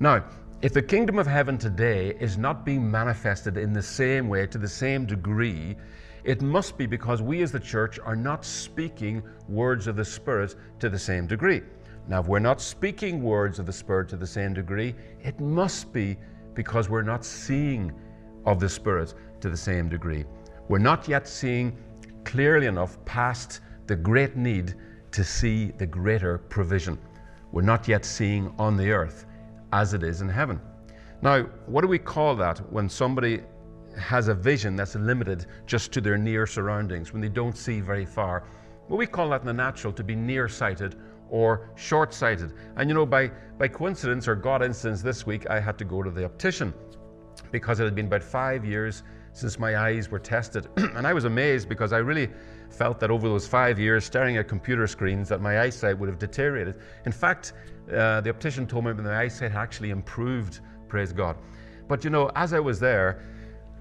Now, 0.00 0.24
if 0.62 0.72
the 0.72 0.82
kingdom 0.82 1.18
of 1.18 1.26
heaven 1.26 1.58
today 1.58 2.14
is 2.20 2.36
not 2.36 2.64
being 2.64 2.90
manifested 2.90 3.56
in 3.56 3.72
the 3.72 3.82
same 3.82 4.28
way, 4.28 4.46
to 4.46 4.58
the 4.58 4.68
same 4.68 5.06
degree, 5.06 5.76
it 6.24 6.42
must 6.42 6.76
be 6.76 6.86
because 6.86 7.22
we 7.22 7.42
as 7.42 7.50
the 7.50 7.60
church 7.60 7.98
are 7.98 8.16
not 8.16 8.44
speaking 8.44 9.22
words 9.48 9.86
of 9.86 9.96
the 9.96 10.04
Spirit 10.04 10.54
to 10.80 10.88
the 10.88 10.98
same 10.98 11.26
degree. 11.26 11.62
Now, 12.08 12.20
if 12.20 12.26
we're 12.26 12.40
not 12.40 12.60
speaking 12.60 13.22
words 13.22 13.58
of 13.58 13.66
the 13.66 13.72
Spirit 13.72 14.08
to 14.10 14.16
the 14.16 14.26
same 14.26 14.54
degree, 14.54 14.94
it 15.22 15.38
must 15.40 15.92
be 15.92 16.16
because 16.54 16.88
we're 16.88 17.02
not 17.02 17.24
seeing 17.24 17.92
of 18.46 18.60
the 18.60 18.68
Spirit 18.68 19.14
to 19.40 19.48
the 19.48 19.56
same 19.56 19.88
degree. 19.88 20.24
We're 20.68 20.78
not 20.78 21.08
yet 21.08 21.28
seeing 21.28 21.76
clearly 22.24 22.66
enough 22.66 23.02
past 23.04 23.60
the 23.86 23.96
great 23.96 24.36
need 24.36 24.74
to 25.10 25.24
see 25.24 25.72
the 25.72 25.86
greater 25.86 26.38
provision. 26.38 26.98
We're 27.50 27.62
not 27.62 27.88
yet 27.88 28.04
seeing 28.04 28.54
on 28.58 28.76
the 28.76 28.90
earth 28.90 29.26
as 29.72 29.94
it 29.94 30.02
is 30.02 30.20
in 30.20 30.28
heaven. 30.28 30.60
Now, 31.20 31.42
what 31.66 31.82
do 31.82 31.88
we 31.88 31.98
call 31.98 32.34
that 32.36 32.58
when 32.72 32.88
somebody 32.88 33.42
has 33.98 34.28
a 34.28 34.34
vision 34.34 34.74
that's 34.74 34.94
limited 34.94 35.46
just 35.66 35.92
to 35.92 36.00
their 36.00 36.16
near 36.16 36.46
surroundings, 36.46 37.12
when 37.12 37.20
they 37.20 37.28
don't 37.28 37.56
see 37.56 37.80
very 37.80 38.06
far? 38.06 38.44
Well, 38.88 38.98
we 38.98 39.06
call 39.06 39.30
that 39.30 39.42
in 39.42 39.46
the 39.46 39.52
natural 39.52 39.92
to 39.92 40.02
be 40.02 40.16
nearsighted 40.16 40.96
or 41.28 41.70
short 41.76 42.12
sighted. 42.12 42.52
And 42.76 42.88
you 42.88 42.94
know, 42.94 43.06
by, 43.06 43.30
by 43.58 43.68
coincidence 43.68 44.28
or 44.28 44.34
God 44.34 44.62
instance, 44.62 45.02
this 45.02 45.26
week 45.26 45.48
I 45.48 45.60
had 45.60 45.78
to 45.78 45.84
go 45.84 46.02
to 46.02 46.10
the 46.10 46.24
optician 46.24 46.74
because 47.52 47.78
it 47.78 47.84
had 47.84 47.94
been 47.94 48.06
about 48.06 48.22
five 48.22 48.64
years 48.64 49.02
since 49.32 49.58
my 49.58 49.76
eyes 49.76 50.10
were 50.10 50.18
tested. 50.18 50.66
and 50.76 51.06
I 51.06 51.12
was 51.12 51.24
amazed 51.24 51.68
because 51.68 51.92
I 51.92 51.98
really 51.98 52.28
felt 52.70 52.98
that 53.00 53.10
over 53.10 53.28
those 53.28 53.46
five 53.46 53.78
years 53.78 54.04
staring 54.04 54.36
at 54.38 54.48
computer 54.48 54.86
screens 54.86 55.28
that 55.28 55.40
my 55.40 55.60
eyesight 55.60 55.98
would 55.98 56.08
have 56.08 56.18
deteriorated. 56.18 56.76
In 57.06 57.12
fact, 57.12 57.52
uh, 57.92 58.20
the 58.20 58.30
optician 58.30 58.66
told 58.66 58.84
me 58.84 58.92
that 58.92 59.02
my 59.02 59.20
eyesight 59.20 59.52
actually 59.52 59.90
improved, 59.90 60.60
praise 60.88 61.12
God. 61.12 61.36
But 61.88 62.04
you 62.04 62.10
know, 62.10 62.30
as 62.34 62.52
I 62.52 62.60
was 62.60 62.80
there, 62.80 63.22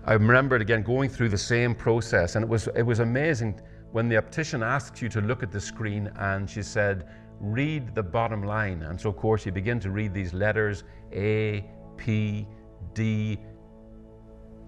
I 0.05 0.13
remembered 0.13 0.61
again 0.61 0.83
going 0.83 1.09
through 1.09 1.29
the 1.29 1.37
same 1.37 1.75
process, 1.75 2.35
and 2.35 2.43
it 2.43 2.49
was, 2.49 2.67
it 2.75 2.81
was 2.81 2.99
amazing 2.99 3.61
when 3.91 4.09
the 4.09 4.17
optician 4.17 4.63
asked 4.63 5.01
you 5.01 5.09
to 5.09 5.21
look 5.21 5.43
at 5.43 5.51
the 5.51 5.59
screen 5.59 6.11
and 6.17 6.49
she 6.49 6.63
said, 6.63 7.07
read 7.39 7.93
the 7.93 8.03
bottom 8.03 8.43
line. 8.43 8.83
And 8.83 8.99
so, 8.99 9.09
of 9.09 9.17
course, 9.17 9.45
you 9.45 9.51
begin 9.51 9.79
to 9.81 9.91
read 9.91 10.13
these 10.13 10.33
letters 10.33 10.83
A, 11.11 11.65
P, 11.97 12.47
D, 12.93 13.37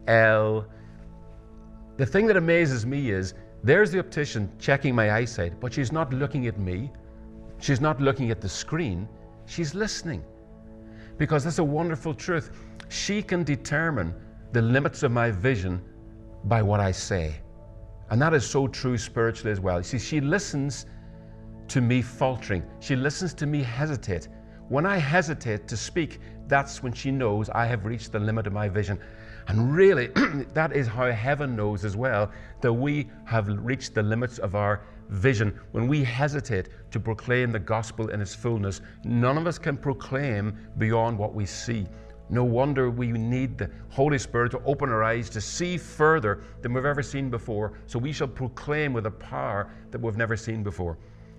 L. 0.07 0.65
The 1.97 2.05
thing 2.05 2.25
that 2.27 2.37
amazes 2.37 2.85
me 2.85 3.11
is 3.11 3.33
there's 3.63 3.91
the 3.91 3.99
optician 3.99 4.51
checking 4.59 4.93
my 4.93 5.11
eyesight, 5.13 5.59
but 5.59 5.73
she's 5.73 5.91
not 5.91 6.13
looking 6.13 6.47
at 6.47 6.59
me. 6.59 6.91
She's 7.59 7.79
not 7.79 8.01
looking 8.01 8.29
at 8.31 8.41
the 8.41 8.49
screen. 8.49 9.07
She's 9.45 9.73
listening. 9.73 10.23
Because 11.17 11.43
that's 11.43 11.59
a 11.59 11.63
wonderful 11.63 12.13
truth. 12.13 12.51
She 12.89 13.21
can 13.21 13.43
determine 13.43 14.13
the 14.51 14.61
limits 14.61 15.03
of 15.03 15.11
my 15.11 15.31
vision 15.31 15.81
by 16.45 16.61
what 16.61 16.79
I 16.79 16.91
say. 16.91 17.35
And 18.09 18.21
that 18.21 18.33
is 18.33 18.45
so 18.45 18.67
true 18.67 18.97
spiritually 18.97 19.51
as 19.51 19.59
well. 19.59 19.77
You 19.77 19.83
see, 19.83 19.99
she 19.99 20.19
listens 20.19 20.85
to 21.69 21.79
me 21.79 22.01
faltering, 22.01 22.63
she 22.79 22.95
listens 22.95 23.33
to 23.35 23.45
me 23.45 23.63
hesitate. 23.63 24.27
When 24.67 24.85
I 24.85 24.97
hesitate 24.97 25.67
to 25.69 25.77
speak, 25.77 26.19
that's 26.47 26.83
when 26.83 26.93
she 26.93 27.11
knows 27.11 27.49
I 27.49 27.65
have 27.65 27.85
reached 27.85 28.11
the 28.11 28.19
limit 28.19 28.47
of 28.47 28.53
my 28.53 28.69
vision. 28.69 28.99
And 29.47 29.75
really, 29.75 30.07
that 30.53 30.75
is 30.75 30.87
how 30.87 31.11
heaven 31.11 31.55
knows 31.55 31.83
as 31.85 31.95
well 31.95 32.31
that 32.61 32.73
we 32.73 33.09
have 33.25 33.47
reached 33.47 33.93
the 33.93 34.03
limits 34.03 34.39
of 34.39 34.55
our 34.55 34.81
vision. 35.09 35.59
When 35.71 35.87
we 35.87 36.03
hesitate 36.03 36.69
to 36.91 36.99
proclaim 36.99 37.51
the 37.51 37.59
gospel 37.59 38.09
in 38.09 38.21
its 38.21 38.33
fullness, 38.33 38.81
none 39.03 39.37
of 39.37 39.47
us 39.47 39.57
can 39.57 39.77
proclaim 39.77 40.57
beyond 40.77 41.17
what 41.17 41.33
we 41.33 41.45
see. 41.45 41.85
No 42.29 42.43
wonder 42.43 42.89
we 42.89 43.11
need 43.11 43.57
the 43.57 43.69
Holy 43.89 44.17
Spirit 44.17 44.51
to 44.51 44.63
open 44.63 44.89
our 44.89 45.03
eyes 45.03 45.29
to 45.31 45.41
see 45.41 45.77
further 45.77 46.43
than 46.61 46.73
we've 46.73 46.85
ever 46.85 47.03
seen 47.03 47.29
before, 47.29 47.73
so 47.85 47.99
we 47.99 48.13
shall 48.13 48.27
proclaim 48.29 48.93
with 48.93 49.05
a 49.05 49.11
power 49.11 49.69
that 49.91 50.01
we've 50.01 50.17
never 50.17 50.37
seen 50.37 50.63
before. 50.63 50.97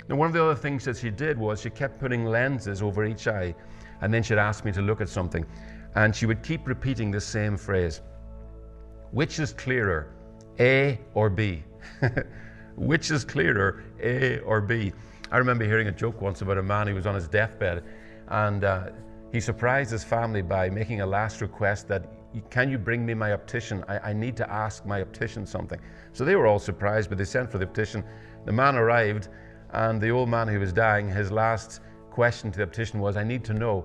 Now, 0.09 0.17
one 0.17 0.27
of 0.27 0.35
the 0.35 0.45
other 0.45 0.55
things 0.55 0.85
that 0.85 0.99
she 0.99 1.11
did 1.11 1.39
was 1.39 1.63
she 1.63 1.71
kept 1.71 1.99
putting 1.99 2.27
lenses 2.27 2.83
over 2.83 3.05
each 3.07 3.27
eye. 3.27 3.55
And 4.05 4.13
then 4.13 4.23
she'd 4.23 4.37
ask 4.37 4.67
me 4.67 4.73
to 4.73 4.83
look 4.83 5.01
at 5.01 5.09
something. 5.09 5.47
And 5.95 6.15
she 6.15 6.27
would 6.27 6.43
keep 6.43 6.69
repeating 6.69 7.11
the 7.11 7.21
same 7.21 7.57
phrase 7.57 8.03
Which 9.13 9.39
is 9.39 9.55
clearer, 9.55 10.13
A 10.61 11.01
or 11.15 11.31
B? 11.31 11.65
Which 12.77 13.11
is 13.11 13.25
clearer, 13.25 13.83
A 14.03 14.41
or 14.41 14.61
B? 14.61 14.93
I 15.31 15.39
remember 15.39 15.65
hearing 15.65 15.89
a 15.89 15.93
joke 15.93 16.21
once 16.21 16.43
about 16.43 16.59
a 16.59 16.63
man 16.63 16.87
who 16.87 16.95
was 16.95 17.07
on 17.07 17.15
his 17.15 17.29
deathbed 17.29 17.83
and 18.29 18.65
uh, 18.65 18.91
he 19.33 19.41
surprised 19.41 19.91
his 19.91 20.05
family 20.05 20.43
by 20.43 20.69
making 20.69 21.01
a 21.01 21.07
last 21.07 21.41
request 21.41 21.89
that, 21.89 22.05
Can 22.51 22.71
you 22.71 22.77
bring 22.77 23.07
me 23.07 23.15
my 23.15 23.33
optician? 23.33 23.85
I, 23.89 24.11
I 24.11 24.13
need 24.13 24.37
to 24.37 24.51
ask 24.53 24.85
my 24.85 25.01
optician 25.01 25.47
something. 25.47 25.81
So 26.13 26.27
they 26.27 26.37
were 26.37 26.47
all 26.47 26.59
surprised, 26.59 27.09
but 27.09 27.17
they 27.17 27.25
sent 27.25 27.51
for 27.51 27.57
the 27.57 27.65
optician. 27.65 28.05
The 28.45 28.53
man 28.53 28.77
arrived, 28.77 29.29
and 29.73 29.99
the 29.99 30.11
old 30.11 30.29
man 30.29 30.47
who 30.47 30.61
was 30.61 30.75
dying, 30.75 31.09
his 31.09 31.33
last 31.33 31.81
question 32.15 32.53
to 32.53 32.59
the 32.59 32.63
optician 32.63 33.01
was, 33.01 33.17
I 33.17 33.25
need 33.25 33.45
to 33.47 33.55
know 33.55 33.85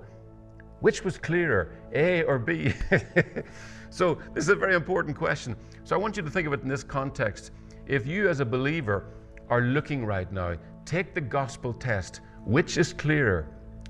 which 0.81 1.03
was 1.03 1.17
clearer, 1.17 1.71
A 1.93 2.21
or 2.23 2.37
B? 2.37 2.71
so, 3.89 4.19
this 4.35 4.43
is 4.43 4.49
a 4.49 4.55
very 4.55 4.75
important 4.75 5.17
question. 5.17 5.55
So, 5.83 5.95
I 5.95 5.99
want 5.99 6.15
you 6.15 6.21
to 6.21 6.29
think 6.29 6.45
of 6.45 6.53
it 6.53 6.61
in 6.61 6.69
this 6.69 6.83
context. 6.83 7.51
If 7.87 8.05
you, 8.05 8.29
as 8.29 8.39
a 8.39 8.45
believer, 8.45 9.07
are 9.49 9.61
looking 9.61 10.05
right 10.05 10.31
now, 10.31 10.53
take 10.85 11.15
the 11.15 11.21
gospel 11.21 11.73
test. 11.73 12.21
Which 12.45 12.77
is 12.77 12.93
clearer, 12.93 13.47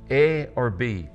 A 0.09 0.47
or 0.55 0.69
B? 0.69 1.09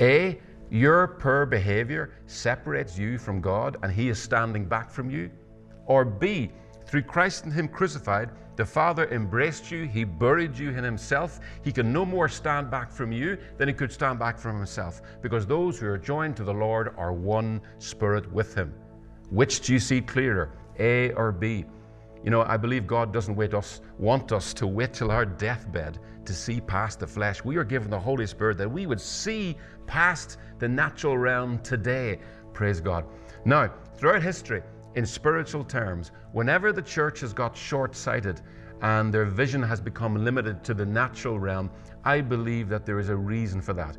A, 0.00 0.38
your 0.70 1.08
poor 1.08 1.46
behavior 1.46 2.12
separates 2.26 2.98
you 2.98 3.16
from 3.18 3.40
God 3.40 3.78
and 3.82 3.90
He 3.90 4.10
is 4.10 4.22
standing 4.22 4.66
back 4.66 4.90
from 4.90 5.10
you. 5.10 5.30
Or 5.86 6.04
B, 6.04 6.52
through 6.86 7.02
Christ 7.02 7.44
and 7.44 7.52
Him 7.52 7.68
crucified, 7.68 8.30
the 8.60 8.66
Father 8.66 9.08
embraced 9.10 9.70
you, 9.70 9.84
He 9.86 10.04
buried 10.04 10.58
you 10.58 10.68
in 10.68 10.84
Himself. 10.84 11.40
He 11.64 11.72
can 11.72 11.94
no 11.94 12.04
more 12.04 12.28
stand 12.28 12.70
back 12.70 12.92
from 12.92 13.10
you 13.10 13.38
than 13.56 13.68
He 13.68 13.72
could 13.72 13.90
stand 13.90 14.18
back 14.18 14.38
from 14.38 14.58
Himself, 14.58 15.00
because 15.22 15.46
those 15.46 15.78
who 15.78 15.86
are 15.86 15.96
joined 15.96 16.36
to 16.36 16.44
the 16.44 16.52
Lord 16.52 16.94
are 16.98 17.14
one 17.14 17.62
spirit 17.78 18.30
with 18.30 18.54
Him. 18.54 18.74
Which 19.30 19.62
do 19.62 19.72
you 19.72 19.78
see 19.78 20.02
clearer, 20.02 20.58
A 20.78 21.12
or 21.12 21.32
B? 21.32 21.64
You 22.22 22.30
know, 22.30 22.42
I 22.42 22.58
believe 22.58 22.86
God 22.86 23.14
doesn't 23.14 23.34
wait 23.34 23.54
us, 23.54 23.80
want 23.96 24.30
us 24.30 24.52
to 24.52 24.66
wait 24.66 24.92
till 24.92 25.10
our 25.10 25.24
deathbed 25.24 25.98
to 26.26 26.34
see 26.34 26.60
past 26.60 27.00
the 27.00 27.06
flesh. 27.06 27.42
We 27.42 27.56
are 27.56 27.64
given 27.64 27.88
the 27.88 27.98
Holy 27.98 28.26
Spirit 28.26 28.58
that 28.58 28.70
we 28.70 28.84
would 28.84 29.00
see 29.00 29.56
past 29.86 30.36
the 30.58 30.68
natural 30.68 31.16
realm 31.16 31.60
today. 31.60 32.18
Praise 32.52 32.82
God. 32.82 33.06
Now, 33.46 33.72
throughout 33.96 34.22
history, 34.22 34.62
in 34.94 35.06
spiritual 35.06 35.64
terms, 35.64 36.10
whenever 36.32 36.72
the 36.72 36.82
church 36.82 37.20
has 37.20 37.32
got 37.32 37.56
short 37.56 37.94
sighted 37.94 38.40
and 38.82 39.12
their 39.12 39.24
vision 39.24 39.62
has 39.62 39.80
become 39.80 40.24
limited 40.24 40.64
to 40.64 40.74
the 40.74 40.86
natural 40.86 41.38
realm, 41.38 41.70
I 42.04 42.20
believe 42.20 42.68
that 42.70 42.86
there 42.86 42.98
is 42.98 43.08
a 43.08 43.16
reason 43.16 43.60
for 43.60 43.72
that. 43.74 43.96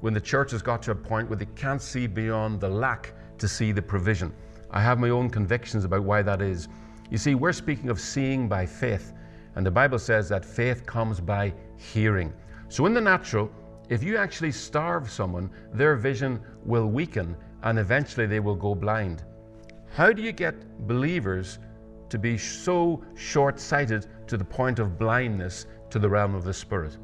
When 0.00 0.12
the 0.12 0.20
church 0.20 0.50
has 0.50 0.60
got 0.60 0.82
to 0.82 0.90
a 0.90 0.94
point 0.94 1.28
where 1.28 1.38
they 1.38 1.46
can't 1.56 1.80
see 1.80 2.06
beyond 2.06 2.60
the 2.60 2.68
lack 2.68 3.14
to 3.38 3.48
see 3.48 3.72
the 3.72 3.82
provision. 3.82 4.32
I 4.70 4.80
have 4.80 4.98
my 4.98 5.10
own 5.10 5.30
convictions 5.30 5.84
about 5.84 6.02
why 6.02 6.22
that 6.22 6.42
is. 6.42 6.68
You 7.10 7.18
see, 7.18 7.34
we're 7.34 7.52
speaking 7.52 7.90
of 7.90 8.00
seeing 8.00 8.48
by 8.48 8.66
faith, 8.66 9.12
and 9.54 9.64
the 9.64 9.70
Bible 9.70 9.98
says 9.98 10.28
that 10.28 10.44
faith 10.44 10.84
comes 10.84 11.20
by 11.20 11.54
hearing. 11.76 12.32
So, 12.68 12.86
in 12.86 12.94
the 12.94 13.00
natural, 13.00 13.50
if 13.88 14.02
you 14.02 14.16
actually 14.16 14.52
starve 14.52 15.10
someone, 15.10 15.50
their 15.72 15.94
vision 15.94 16.40
will 16.64 16.86
weaken 16.86 17.36
and 17.62 17.78
eventually 17.78 18.26
they 18.26 18.40
will 18.40 18.56
go 18.56 18.74
blind. 18.74 19.22
How 19.94 20.12
do 20.12 20.22
you 20.22 20.32
get 20.32 20.88
believers 20.88 21.60
to 22.08 22.18
be 22.18 22.36
so 22.36 23.00
short 23.14 23.60
sighted 23.60 24.08
to 24.26 24.36
the 24.36 24.44
point 24.44 24.80
of 24.80 24.98
blindness 24.98 25.66
to 25.90 26.00
the 26.00 26.08
realm 26.08 26.34
of 26.34 26.42
the 26.42 26.52
Spirit? 26.52 26.98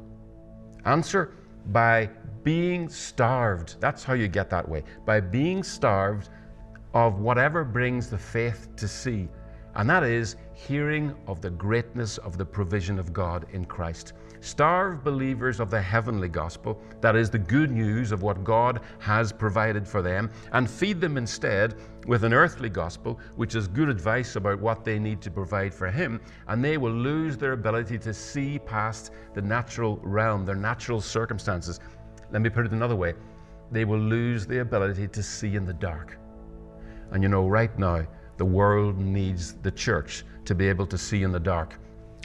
Answer 0.83 1.31
by 1.67 2.09
being 2.43 2.89
starved. 2.89 3.79
That's 3.79 4.03
how 4.03 4.13
you 4.13 4.27
get 4.27 4.49
that 4.49 4.67
way. 4.67 4.83
By 5.05 5.21
being 5.21 5.63
starved 5.63 6.27
of 6.93 7.21
whatever 7.21 7.63
brings 7.63 8.09
the 8.09 8.17
faith 8.17 8.67
to 8.75 8.89
see, 8.89 9.29
and 9.75 9.89
that 9.89 10.03
is 10.03 10.35
hearing 10.51 11.15
of 11.27 11.39
the 11.39 11.51
greatness 11.51 12.17
of 12.17 12.37
the 12.37 12.45
provision 12.45 12.99
of 12.99 13.13
God 13.13 13.45
in 13.53 13.63
Christ. 13.63 14.11
Starve 14.41 15.01
believers 15.01 15.61
of 15.61 15.69
the 15.69 15.81
heavenly 15.81 16.27
gospel, 16.27 16.81
that 16.99 17.15
is, 17.15 17.29
the 17.29 17.39
good 17.39 17.71
news 17.71 18.11
of 18.11 18.21
what 18.21 18.43
God 18.43 18.81
has 18.99 19.31
provided 19.31 19.87
for 19.87 20.01
them, 20.01 20.29
and 20.51 20.69
feed 20.69 20.99
them 20.99 21.15
instead 21.15 21.75
with 22.07 22.23
an 22.23 22.33
earthly 22.33 22.69
gospel, 22.69 23.19
which 23.35 23.55
is 23.55 23.67
good 23.67 23.89
advice 23.89 24.35
about 24.35 24.59
what 24.59 24.83
they 24.83 24.97
need 24.97 25.21
to 25.21 25.31
provide 25.31 25.73
for 25.73 25.89
Him, 25.89 26.19
and 26.47 26.63
they 26.63 26.77
will 26.77 26.91
lose 26.91 27.37
their 27.37 27.53
ability 27.53 27.97
to 27.99 28.13
see 28.13 28.59
past 28.59 29.11
the 29.33 29.41
natural 29.41 29.97
realm, 30.03 30.45
their 30.45 30.55
natural 30.55 31.01
circumstances. 31.01 31.79
Let 32.31 32.41
me 32.41 32.49
put 32.49 32.65
it 32.65 32.71
another 32.71 32.95
way 32.95 33.13
they 33.71 33.85
will 33.85 33.99
lose 33.99 34.45
the 34.45 34.59
ability 34.59 35.07
to 35.07 35.23
see 35.23 35.55
in 35.55 35.65
the 35.65 35.73
dark. 35.73 36.17
And 37.11 37.23
you 37.23 37.29
know, 37.29 37.47
right 37.47 37.77
now, 37.79 38.05
the 38.37 38.45
world 38.45 38.97
needs 38.97 39.53
the 39.53 39.71
church 39.71 40.25
to 40.45 40.53
be 40.53 40.67
able 40.67 40.85
to 40.87 40.97
see 40.97 41.23
in 41.23 41.31
the 41.31 41.39
dark. 41.39 41.79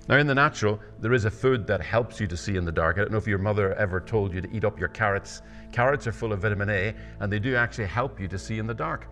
Now, 0.09 0.16
in 0.16 0.26
the 0.26 0.35
natural, 0.35 0.80
there 1.00 1.12
is 1.12 1.25
a 1.25 1.30
food 1.30 1.66
that 1.66 1.80
helps 1.80 2.21
you 2.21 2.26
to 2.28 2.37
see 2.37 2.56
in 2.56 2.64
the 2.64 2.73
dark. 2.73 2.97
I 2.97 3.00
don't 3.00 3.12
know 3.12 3.18
if 3.18 3.26
your 3.26 3.38
mother 3.38 3.75
ever 3.75 4.00
told 4.00 4.33
you 4.33 4.40
to 4.40 4.49
eat 4.52 4.64
up 4.64 4.78
your 4.78 4.88
carrots. 4.88 5.42
Carrots 5.73 6.06
are 6.06 6.12
full 6.12 6.33
of 6.33 6.40
vitamin 6.40 6.71
A, 6.71 6.95
and 7.21 7.33
they 7.33 7.40
do 7.40 7.56
actually 7.56 7.87
help 7.87 8.21
you 8.21 8.28
to 8.28 8.38
see 8.38 8.59
in 8.59 8.66
the 8.66 8.75
dark. 8.75 9.09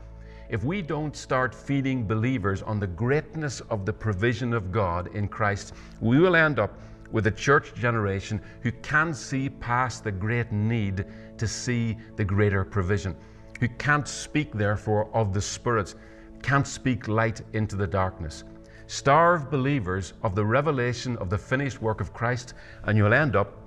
If 0.55 0.63
we 0.63 0.83
don't 0.83 1.17
start 1.17 1.53
feeding 1.53 2.07
believers 2.07 2.63
on 2.63 2.79
the 2.79 2.87
greatness 2.87 3.61
of 3.71 3.85
the 3.85 3.93
provision 3.93 4.53
of 4.53 4.71
God 4.71 5.09
in 5.09 5.27
Christ, 5.27 5.75
we 6.01 6.21
will 6.21 6.37
end 6.37 6.61
up 6.61 6.79
with 7.11 7.27
a 7.27 7.33
church 7.33 7.75
generation 7.75 8.41
who 8.63 8.71
can't 8.71 9.17
see 9.17 9.49
past 9.49 10.05
the 10.05 10.13
great 10.13 10.53
need 10.53 11.07
to 11.39 11.49
see 11.49 11.97
the 12.15 12.25
greater 12.25 12.65
provision, 12.65 13.17
who 13.59 13.67
can't 13.67 14.07
speak, 14.07 14.53
therefore, 14.53 15.11
of 15.13 15.35
the 15.35 15.43
Spirit, 15.43 15.97
can't 16.41 16.69
speak 16.69 17.09
light 17.09 17.41
into 17.53 17.75
the 17.75 17.89
darkness. 17.89 18.45
Starve 18.87 19.51
believers 19.51 20.13
of 20.23 20.37
the 20.37 20.45
revelation 20.45 21.17
of 21.17 21.31
the 21.31 21.39
finished 21.39 21.83
work 21.83 22.01
of 22.01 22.15
Christ, 22.15 22.55
and 22.85 22.97
you'll 22.97 23.13
end 23.13 23.35
up 23.35 23.59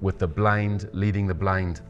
with 0.00 0.20
the 0.20 0.28
blind 0.28 0.88
leading 0.92 1.26
the 1.26 1.34
blind. 1.34 1.80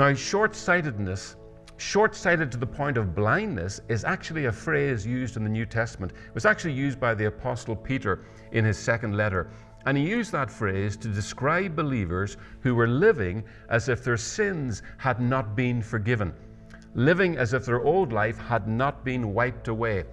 Now, 0.00 0.12
short 0.14 0.56
sightedness, 0.56 1.36
short 1.76 2.14
sighted 2.14 2.52
to 2.52 2.58
the 2.58 2.66
point 2.66 2.96
of 2.96 3.14
blindness, 3.14 3.80
is 3.88 4.04
actually 4.04 4.46
a 4.46 4.52
phrase 4.52 5.06
used 5.06 5.36
in 5.36 5.44
the 5.44 5.50
New 5.50 5.66
Testament. 5.66 6.12
It 6.12 6.34
was 6.34 6.46
actually 6.46 6.74
used 6.74 7.00
by 7.00 7.14
the 7.14 7.26
Apostle 7.26 7.76
Peter 7.76 8.24
in 8.52 8.64
his 8.64 8.78
second 8.78 9.16
letter. 9.16 9.50
And 9.84 9.96
he 9.96 10.08
used 10.08 10.30
that 10.32 10.50
phrase 10.50 10.96
to 10.98 11.08
describe 11.08 11.74
believers 11.74 12.36
who 12.60 12.74
were 12.74 12.86
living 12.86 13.42
as 13.68 13.88
if 13.88 14.04
their 14.04 14.16
sins 14.16 14.82
had 14.96 15.20
not 15.20 15.56
been 15.56 15.82
forgiven, 15.82 16.32
living 16.94 17.36
as 17.36 17.52
if 17.52 17.66
their 17.66 17.82
old 17.82 18.12
life 18.12 18.38
had 18.38 18.68
not 18.68 19.04
been 19.04 19.34
wiped 19.34 19.68
away. 19.68 20.04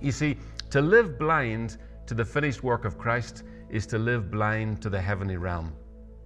You 0.00 0.12
see, 0.12 0.38
to 0.70 0.80
live 0.80 1.18
blind 1.18 1.76
to 2.06 2.14
the 2.14 2.24
finished 2.24 2.62
work 2.62 2.84
of 2.84 2.96
Christ 2.96 3.42
is 3.68 3.86
to 3.86 3.98
live 3.98 4.30
blind 4.30 4.80
to 4.82 4.88
the 4.88 5.00
heavenly 5.00 5.36
realm. 5.36 5.74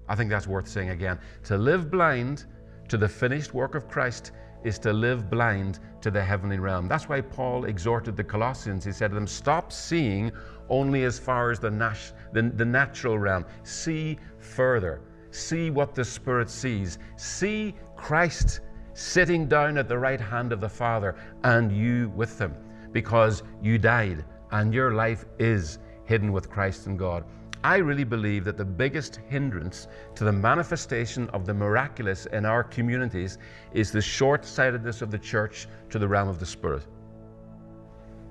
I 0.08 0.14
think 0.14 0.30
that's 0.30 0.46
worth 0.46 0.68
saying 0.68 0.90
again. 0.90 1.18
To 1.44 1.56
live 1.56 1.90
blind 1.90 2.44
to 2.88 2.96
the 2.96 3.08
finished 3.08 3.54
work 3.54 3.74
of 3.74 3.88
Christ 3.88 4.32
is 4.64 4.78
to 4.80 4.92
live 4.92 5.30
blind 5.30 5.78
to 6.00 6.10
the 6.10 6.22
heavenly 6.22 6.58
realm. 6.58 6.88
That's 6.88 7.08
why 7.08 7.20
Paul 7.20 7.64
exhorted 7.64 8.16
the 8.16 8.24
Colossians. 8.24 8.84
He 8.84 8.92
said 8.92 9.08
to 9.08 9.14
them, 9.14 9.26
Stop 9.26 9.72
seeing 9.72 10.32
only 10.68 11.04
as 11.04 11.18
far 11.18 11.50
as 11.50 11.58
the, 11.58 11.70
nat- 11.70 12.12
the, 12.32 12.42
the 12.42 12.64
natural 12.64 13.18
realm. 13.18 13.44
See 13.62 14.18
further. 14.38 15.00
See 15.30 15.70
what 15.70 15.94
the 15.94 16.04
Spirit 16.04 16.50
sees. 16.50 16.98
See 17.16 17.74
Christ 17.96 18.60
sitting 18.94 19.46
down 19.46 19.78
at 19.78 19.88
the 19.88 19.98
right 19.98 20.20
hand 20.20 20.52
of 20.52 20.60
the 20.60 20.68
Father 20.68 21.16
and 21.44 21.72
you 21.72 22.10
with 22.14 22.38
him 22.38 22.54
because 22.92 23.42
you 23.62 23.78
died 23.78 24.24
and 24.50 24.74
your 24.74 24.92
life 24.92 25.24
is 25.38 25.78
hidden 26.04 26.32
with 26.32 26.50
Christ 26.50 26.86
in 26.86 26.96
God. 26.96 27.24
I 27.62 27.76
really 27.76 28.04
believe 28.04 28.44
that 28.44 28.56
the 28.56 28.64
biggest 28.64 29.20
hindrance 29.28 29.86
to 30.14 30.24
the 30.24 30.32
manifestation 30.32 31.28
of 31.30 31.44
the 31.44 31.52
miraculous 31.52 32.24
in 32.26 32.46
our 32.46 32.64
communities 32.64 33.36
is 33.74 33.92
the 33.92 34.00
short 34.00 34.46
sightedness 34.46 35.02
of 35.02 35.10
the 35.10 35.18
church 35.18 35.68
to 35.90 35.98
the 35.98 36.08
realm 36.08 36.28
of 36.28 36.40
the 36.40 36.46
Spirit. 36.46 36.86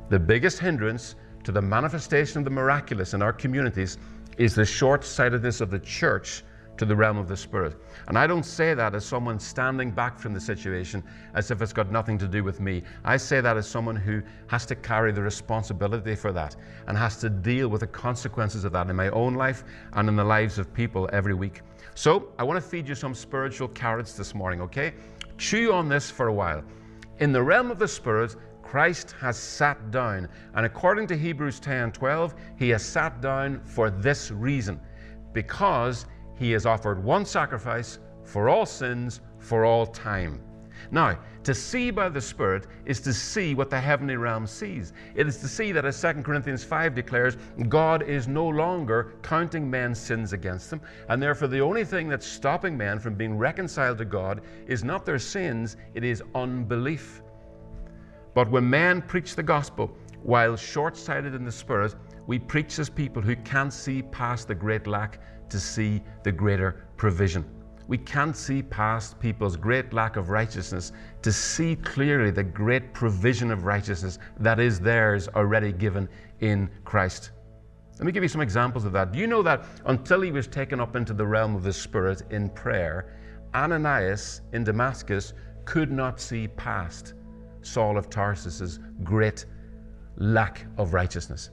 The 0.09 0.19
biggest 0.19 0.57
hindrance 0.57 1.15
to 1.43 1.51
the 1.51 1.62
manifestation 1.62 2.39
of 2.39 2.43
the 2.43 2.50
miraculous 2.50 3.13
in 3.13 3.21
our 3.21 3.33
communities 3.33 4.00
is 4.38 4.55
the 4.55 4.65
short 4.65 5.03
sightedness 5.03 5.62
of 5.62 5.69
the 5.69 5.79
church 5.79 6.43
to 6.79 6.86
the 6.86 6.95
realm 6.95 7.17
of 7.17 7.27
the 7.27 7.36
Spirit. 7.36 7.75
And 8.07 8.17
I 8.17 8.25
don't 8.25 8.45
say 8.45 8.74
that 8.74 8.95
as 8.95 9.05
someone 9.05 9.38
standing 9.38 9.91
back 9.91 10.17
from 10.17 10.33
the 10.33 10.39
situation 10.39 11.03
as 11.33 11.51
if 11.51 11.62
it's 11.62 11.74
got 11.74 11.91
nothing 11.91 12.17
to 12.17 12.27
do 12.27 12.43
with 12.43 12.62
me. 12.62 12.83
I 13.03 13.17
say 13.17 13.41
that 13.41 13.57
as 13.57 13.67
someone 13.67 13.98
who 13.98 14.21
has 14.48 14.65
to 14.67 14.75
carry 14.75 15.12
the 15.12 15.21
responsibility 15.21 16.15
for 16.15 16.31
that 16.31 16.55
and 16.88 16.98
has 16.98 17.17
to 17.17 17.29
deal 17.29 17.67
with 17.67 17.81
the 17.81 17.88
consequences 17.88 18.63
of 18.63 18.71
that 18.71 18.89
in 18.89 18.95
my 18.95 19.09
own 19.09 19.36
life 19.36 19.65
and 19.93 20.07
in 20.07 20.15
the 20.15 20.24
lives 20.24 20.57
of 20.57 20.74
people 20.74 21.09
every 21.12 21.33
week. 21.33 21.62
So 21.95 22.29
I 22.39 22.43
want 22.43 22.63
to 22.63 22.67
feed 22.67 22.88
you 22.88 22.95
some 22.95 23.13
spiritual 23.13 23.67
carrots 23.67 24.13
this 24.13 24.33
morning, 24.33 24.62
okay? 24.62 24.93
Chew 25.38 25.74
on 25.74 25.89
this 25.89 26.09
for 26.09 26.27
a 26.27 26.33
while. 26.33 26.63
In 27.19 27.33
the 27.33 27.43
realm 27.43 27.71
of 27.71 27.79
the 27.79 27.88
Spirit, 27.89 28.38
Christ 28.63 29.15
has 29.19 29.38
sat 29.38 29.91
down. 29.91 30.29
And 30.53 30.65
according 30.65 31.07
to 31.07 31.17
Hebrews 31.17 31.59
10 31.59 31.91
12, 31.91 32.36
he 32.57 32.69
has 32.69 32.86
sat 32.86 33.19
down 33.19 33.59
for 33.65 33.89
this 33.89 34.31
reason 34.31 34.79
because 35.33 36.05
he 36.39 36.51
has 36.51 36.65
offered 36.65 37.03
one 37.03 37.25
sacrifice 37.25 38.00
for 38.24 38.50
all 38.50 38.65
sins, 38.65 39.22
for 39.39 39.65
all 39.65 39.86
time. 39.86 40.41
Now, 40.91 41.19
to 41.43 41.53
see 41.53 41.91
by 41.91 42.10
the 42.10 42.22
Spirit 42.22 42.67
is 42.86 43.00
to 43.01 43.13
see 43.13 43.53
what 43.53 43.69
the 43.69 43.79
heavenly 43.79 44.15
realm 44.15 44.48
sees. 44.48 44.93
It 45.15 45.27
is 45.27 45.38
to 45.38 45.48
see 45.48 45.72
that, 45.74 45.86
as 45.86 46.01
2 46.01 46.13
Corinthians 46.24 46.63
5 46.63 46.96
declares, 46.96 47.38
God 47.67 48.03
is 48.03 48.27
no 48.27 48.48
longer 48.48 49.13
counting 49.22 49.69
men's 49.69 50.00
sins 50.00 50.34
against 50.34 50.69
them, 50.69 50.81
and 51.10 51.22
therefore 51.22 51.48
the 51.48 51.62
only 51.62 51.84
thing 51.84 52.08
that's 52.08 52.25
stopping 52.25 52.77
men 52.77 53.00
from 53.00 53.15
being 53.15 53.38
reconciled 53.38 53.98
to 53.98 54.05
God 54.05 54.41
is 54.67 54.84
not 54.84 55.05
their 55.05 55.19
sins, 55.19 55.75
it 55.93 56.03
is 56.03 56.24
unbelief. 56.36 57.22
But 58.34 58.50
when 58.50 58.69
men 58.69 59.01
preach 59.01 59.36
the 59.36 59.43
gospel, 59.43 59.96
while 60.24 60.55
short 60.55 60.96
sighted 60.96 61.34
in 61.34 61.43
the 61.43 61.51
Spirit, 61.51 61.96
we 62.27 62.39
preach 62.39 62.77
as 62.79 62.89
people 62.89 63.22
who 63.22 63.36
can't 63.38 63.74
see 63.74 64.01
past 64.01 64.48
the 64.48 64.55
great 64.55 64.86
lack 64.86 65.19
to 65.50 65.60
see 65.60 66.01
the 66.24 66.32
greater 66.32 66.86
provision 66.98 67.46
we 67.89 67.98
can't 67.98 68.38
see 68.38 68.62
past 68.62 69.20
people's 69.20 69.58
great 69.58 69.94
lack 69.94 70.15
of 70.15 70.29
righteousness 70.29 70.91
to 71.24 71.34
see 71.34 71.75
clearly 71.75 72.29
the 72.29 72.44
great 72.44 72.94
provision 72.94 73.50
of 73.50 73.65
righteousness 73.65 74.20
that 74.39 74.60
is 74.60 74.79
theirs 74.79 75.27
already 75.29 75.72
given 75.72 76.08
in 76.39 76.70
Christ. 76.86 77.32
Let 77.98 78.06
me 78.06 78.12
give 78.12 78.22
you 78.22 78.29
some 78.29 78.41
examples 78.41 78.86
of 78.86 78.94
that. 78.94 79.12
Do 79.12 79.18
you 79.18 79.25
know 79.25 79.41
that 79.41 79.65
until 79.88 80.22
he 80.22 80.32
was 80.32 80.46
taken 80.46 80.79
up 80.79 80.96
into 80.96 81.13
the 81.13 81.25
realm 81.25 81.56
of 81.56 81.63
the 81.63 81.74
Spirit 81.74 82.22
in 82.29 82.50
prayer, 82.50 83.18
Ananias 83.56 84.41
in 84.53 84.63
Damascus 84.63 85.34
could 85.65 85.91
not 85.91 86.22
see 86.22 86.48
past 86.48 87.15
Saul 87.63 87.98
of 87.98 88.08
Tarsus's 88.08 88.79
great 89.03 89.46
lack 90.15 90.63
of 90.77 90.94
righteousness? 90.94 91.50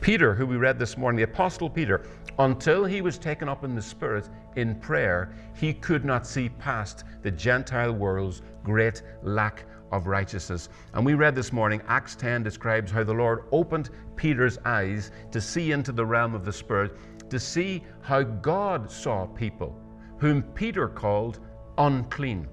Peter, 0.00 0.34
who 0.34 0.46
we 0.46 0.56
read 0.56 0.80
this 0.80 0.98
morning, 0.98 1.16
the 1.16 1.22
Apostle 1.22 1.70
Peter, 1.70 2.02
until 2.38 2.84
he 2.84 3.00
was 3.00 3.18
taken 3.18 3.48
up 3.48 3.64
in 3.64 3.74
the 3.74 3.82
Spirit 3.82 4.28
in 4.56 4.74
prayer, 4.76 5.32
he 5.54 5.72
could 5.72 6.04
not 6.04 6.26
see 6.26 6.48
past 6.48 7.04
the 7.22 7.30
Gentile 7.30 7.92
world's 7.92 8.42
great 8.62 9.02
lack 9.22 9.64
of 9.92 10.06
righteousness. 10.06 10.68
And 10.94 11.06
we 11.06 11.14
read 11.14 11.34
this 11.34 11.52
morning, 11.52 11.80
Acts 11.88 12.16
10 12.16 12.42
describes 12.42 12.90
how 12.90 13.04
the 13.04 13.14
Lord 13.14 13.44
opened 13.52 13.90
Peter's 14.16 14.58
eyes 14.64 15.10
to 15.30 15.40
see 15.40 15.72
into 15.72 15.92
the 15.92 16.04
realm 16.04 16.34
of 16.34 16.44
the 16.44 16.52
Spirit, 16.52 16.96
to 17.30 17.38
see 17.38 17.82
how 18.02 18.22
God 18.22 18.90
saw 18.90 19.26
people 19.26 19.80
whom 20.18 20.42
Peter 20.42 20.88
called 20.88 21.40
unclean. 21.78 22.48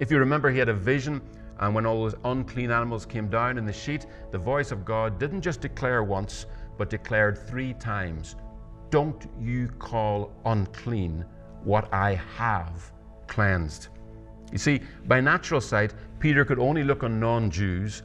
If 0.00 0.10
you 0.10 0.18
remember, 0.18 0.50
he 0.50 0.58
had 0.58 0.68
a 0.68 0.74
vision, 0.74 1.20
and 1.60 1.74
when 1.74 1.86
all 1.86 2.02
those 2.02 2.14
unclean 2.24 2.70
animals 2.70 3.06
came 3.06 3.28
down 3.28 3.58
in 3.58 3.64
the 3.64 3.72
sheet, 3.72 4.06
the 4.30 4.38
voice 4.38 4.70
of 4.70 4.84
God 4.84 5.18
didn't 5.18 5.42
just 5.42 5.60
declare 5.60 6.02
once, 6.02 6.46
but 6.76 6.90
declared 6.90 7.38
three 7.48 7.74
times, 7.74 8.36
Don't 8.90 9.26
you 9.38 9.68
call 9.78 10.32
unclean 10.46 11.24
what 11.64 11.92
I 11.92 12.14
have 12.36 12.92
cleansed. 13.26 13.88
You 14.50 14.58
see, 14.58 14.80
by 15.06 15.20
natural 15.20 15.60
sight, 15.60 15.94
Peter 16.18 16.44
could 16.44 16.58
only 16.58 16.82
look 16.82 17.02
on 17.02 17.20
non 17.20 17.50
Jews, 17.50 18.02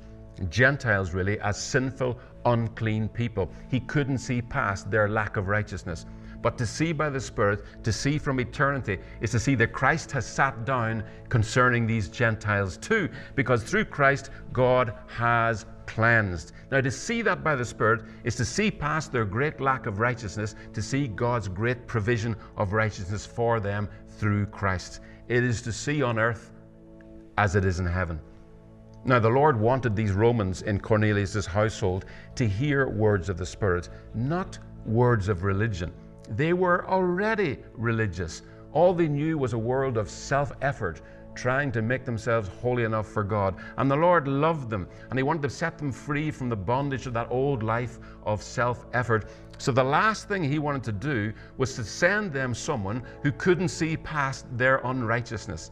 Gentiles 0.50 1.14
really, 1.14 1.40
as 1.40 1.62
sinful, 1.62 2.20
unclean 2.46 3.08
people. 3.08 3.50
He 3.70 3.80
couldn't 3.80 4.18
see 4.18 4.42
past 4.42 4.92
their 4.92 5.08
lack 5.08 5.38
of 5.38 5.48
righteousness. 5.48 6.06
But 6.42 6.58
to 6.58 6.66
see 6.66 6.92
by 6.92 7.10
the 7.10 7.22
Spirit, 7.22 7.64
to 7.84 7.94
see 7.94 8.18
from 8.18 8.42
eternity, 8.42 9.00
is 9.22 9.32
to 9.32 9.40
see 9.40 9.56
that 9.56 9.72
Christ 9.72 10.12
has 10.12 10.26
sat 10.26 10.66
down 10.66 11.06
concerning 11.30 11.88
these 11.88 12.10
Gentiles 12.10 12.76
too, 12.76 13.08
because 13.36 13.64
through 13.64 13.86
Christ, 13.86 14.30
God 14.52 14.94
has 15.08 15.66
cleansed. 15.86 16.54
Now, 16.72 16.82
to 16.82 16.92
see 16.92 17.22
that 17.22 17.44
by 17.44 17.56
the 17.56 17.66
Spirit 17.66 18.04
is 18.24 18.36
to 18.36 18.46
see 18.46 18.72
past 18.72 19.12
their 19.12 19.26
great 19.26 19.60
lack 19.62 19.86
of 19.86 20.00
righteousness, 20.00 20.56
to 20.74 20.82
see 20.82 21.08
God's 21.08 21.48
great 21.48 21.88
provision 21.88 22.36
of 22.58 22.74
righteousness 22.74 23.26
for 23.26 23.60
them 23.60 23.90
through 24.08 24.48
Christ. 24.48 25.00
It 25.28 25.44
is 25.44 25.62
to 25.64 25.72
see 25.72 26.02
on 26.02 26.20
earth 26.20 26.52
as 27.38 27.56
it 27.56 27.66
is 27.66 27.80
in 27.80 27.86
heaven. 27.86 28.20
Now, 29.06 29.20
the 29.20 29.30
Lord 29.30 29.60
wanted 29.60 29.96
these 29.96 30.14
Romans 30.14 30.62
in 30.62 30.80
Cornelius' 30.80 31.46
household 31.46 32.06
to 32.36 32.48
hear 32.48 32.88
words 32.88 33.28
of 33.28 33.38
the 33.38 33.46
Spirit, 33.46 33.90
not 34.14 34.60
words 34.86 35.28
of 35.28 35.44
religion. 35.44 35.92
They 36.30 36.54
were 36.54 36.88
already 36.88 37.60
religious. 37.74 38.44
All 38.72 38.94
they 38.94 39.10
knew 39.10 39.38
was 39.38 39.54
a 39.54 39.58
world 39.58 39.98
of 39.98 40.10
self 40.10 40.54
effort, 40.62 41.02
trying 41.36 41.72
to 41.72 41.82
make 41.82 42.06
themselves 42.06 42.50
holy 42.62 42.84
enough 42.84 43.08
for 43.08 43.24
God. 43.24 43.56
And 43.78 43.90
the 43.90 43.96
Lord 43.96 44.28
loved 44.28 44.70
them, 44.70 44.88
and 45.10 45.18
He 45.18 45.24
wanted 45.24 45.44
to 45.44 45.50
set 45.50 45.78
them 45.78 45.92
free 45.92 46.32
from 46.32 46.50
the 46.50 46.56
bondage 46.56 47.08
of 47.08 47.14
that 47.14 47.28
old 47.30 47.64
life 47.64 48.00
of 48.24 48.42
self 48.42 48.86
effort. 48.94 49.30
So 49.58 49.72
the 49.72 49.84
last 49.84 50.28
thing 50.28 50.44
He 50.44 50.60
wanted 50.60 50.84
to 50.84 50.92
do 50.92 51.34
was 51.58 51.76
to 51.76 51.84
send 51.84 52.34
them 52.34 52.54
someone 52.54 53.04
who 53.22 53.32
couldn't 53.32 53.70
see 53.70 53.98
past 53.98 54.46
their 54.58 54.78
unrighteousness. 54.84 55.72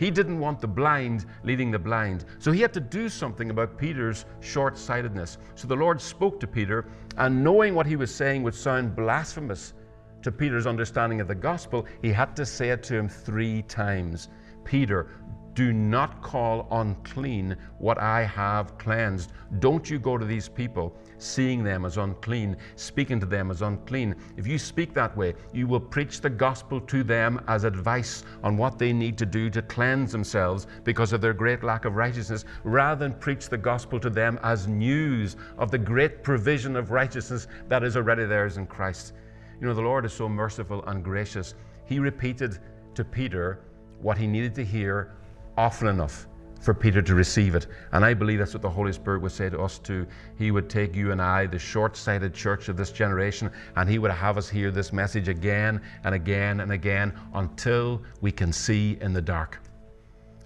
He 0.00 0.10
didn't 0.10 0.38
want 0.38 0.60
the 0.60 0.66
blind 0.66 1.26
leading 1.44 1.70
the 1.70 1.78
blind. 1.78 2.24
So 2.38 2.52
he 2.52 2.62
had 2.62 2.72
to 2.72 2.80
do 2.80 3.10
something 3.10 3.50
about 3.50 3.76
Peter's 3.76 4.24
short 4.40 4.78
sightedness. 4.78 5.36
So 5.56 5.68
the 5.68 5.76
Lord 5.76 6.00
spoke 6.00 6.40
to 6.40 6.46
Peter, 6.46 6.86
and 7.18 7.44
knowing 7.44 7.74
what 7.74 7.86
he 7.86 7.96
was 7.96 8.14
saying 8.14 8.42
would 8.42 8.54
sound 8.54 8.96
blasphemous 8.96 9.74
to 10.22 10.32
Peter's 10.32 10.66
understanding 10.66 11.20
of 11.20 11.28
the 11.28 11.34
gospel, 11.34 11.86
he 12.00 12.10
had 12.12 12.34
to 12.36 12.46
say 12.46 12.70
it 12.70 12.82
to 12.84 12.94
him 12.94 13.08
three 13.10 13.60
times. 13.62 14.28
Peter, 14.64 15.08
do 15.54 15.72
not 15.72 16.22
call 16.22 16.68
unclean 16.70 17.56
what 17.78 17.98
I 17.98 18.22
have 18.22 18.78
cleansed. 18.78 19.32
Don't 19.58 19.90
you 19.90 19.98
go 19.98 20.16
to 20.16 20.24
these 20.24 20.48
people 20.48 20.96
seeing 21.18 21.62
them 21.62 21.84
as 21.84 21.98
unclean, 21.98 22.56
speaking 22.76 23.20
to 23.20 23.26
them 23.26 23.50
as 23.50 23.60
unclean. 23.60 24.14
If 24.36 24.46
you 24.46 24.58
speak 24.58 24.94
that 24.94 25.14
way, 25.16 25.34
you 25.52 25.66
will 25.66 25.80
preach 25.80 26.20
the 26.20 26.30
gospel 26.30 26.80
to 26.82 27.02
them 27.02 27.42
as 27.48 27.64
advice 27.64 28.24
on 28.42 28.56
what 28.56 28.78
they 28.78 28.92
need 28.92 29.18
to 29.18 29.26
do 29.26 29.50
to 29.50 29.60
cleanse 29.62 30.12
themselves 30.12 30.66
because 30.84 31.12
of 31.12 31.20
their 31.20 31.34
great 31.34 31.62
lack 31.62 31.84
of 31.84 31.96
righteousness, 31.96 32.44
rather 32.64 32.98
than 33.00 33.18
preach 33.18 33.48
the 33.48 33.58
gospel 33.58 34.00
to 34.00 34.08
them 34.08 34.38
as 34.42 34.66
news 34.66 35.36
of 35.58 35.70
the 35.70 35.78
great 35.78 36.22
provision 36.22 36.76
of 36.76 36.90
righteousness 36.90 37.48
that 37.68 37.84
is 37.84 37.96
already 37.96 38.24
theirs 38.24 38.56
in 38.56 38.66
Christ. 38.66 39.12
You 39.60 39.66
know, 39.66 39.74
the 39.74 39.82
Lord 39.82 40.06
is 40.06 40.12
so 40.12 40.28
merciful 40.28 40.82
and 40.86 41.04
gracious. 41.04 41.54
He 41.84 41.98
repeated 41.98 42.58
to 42.94 43.04
Peter, 43.04 43.60
what 44.02 44.18
he 44.18 44.26
needed 44.26 44.54
to 44.56 44.64
hear 44.64 45.12
often 45.56 45.88
enough 45.88 46.26
for 46.60 46.74
Peter 46.74 47.00
to 47.00 47.14
receive 47.14 47.54
it. 47.54 47.66
And 47.92 48.04
I 48.04 48.14
believe 48.14 48.38
that's 48.38 48.52
what 48.52 48.62
the 48.62 48.70
Holy 48.70 48.92
Spirit 48.92 49.22
would 49.22 49.32
say 49.32 49.48
to 49.48 49.60
us 49.60 49.78
too. 49.78 50.06
He 50.36 50.50
would 50.50 50.68
take 50.68 50.94
you 50.94 51.10
and 51.12 51.20
I, 51.20 51.46
the 51.46 51.58
short 51.58 51.96
sighted 51.96 52.34
church 52.34 52.68
of 52.68 52.76
this 52.76 52.92
generation, 52.92 53.50
and 53.76 53.88
He 53.88 53.98
would 53.98 54.10
have 54.10 54.36
us 54.36 54.48
hear 54.48 54.70
this 54.70 54.92
message 54.92 55.28
again 55.28 55.80
and 56.04 56.14
again 56.14 56.60
and 56.60 56.72
again 56.72 57.18
until 57.34 58.02
we 58.20 58.30
can 58.30 58.52
see 58.52 58.98
in 59.00 59.12
the 59.12 59.22
dark, 59.22 59.60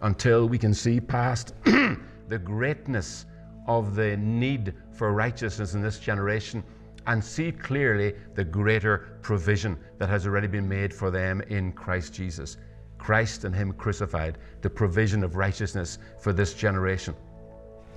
until 0.02 0.48
we 0.48 0.58
can 0.58 0.72
see 0.72 1.00
past 1.00 1.54
the 1.64 2.38
greatness 2.38 3.26
of 3.66 3.96
the 3.96 4.16
need 4.16 4.74
for 4.92 5.12
righteousness 5.12 5.74
in 5.74 5.82
this 5.82 5.98
generation 5.98 6.62
and 7.06 7.22
see 7.22 7.52
clearly 7.52 8.14
the 8.34 8.44
greater 8.44 9.18
provision 9.20 9.78
that 9.98 10.08
has 10.08 10.26
already 10.26 10.46
been 10.46 10.68
made 10.68 10.92
for 10.92 11.10
them 11.10 11.40
in 11.42 11.72
Christ 11.72 12.14
Jesus. 12.14 12.56
Christ 13.04 13.44
and 13.44 13.54
Him 13.54 13.74
crucified, 13.74 14.38
the 14.62 14.70
provision 14.70 15.22
of 15.22 15.36
righteousness 15.36 15.98
for 16.18 16.32
this 16.32 16.54
generation. 16.54 17.14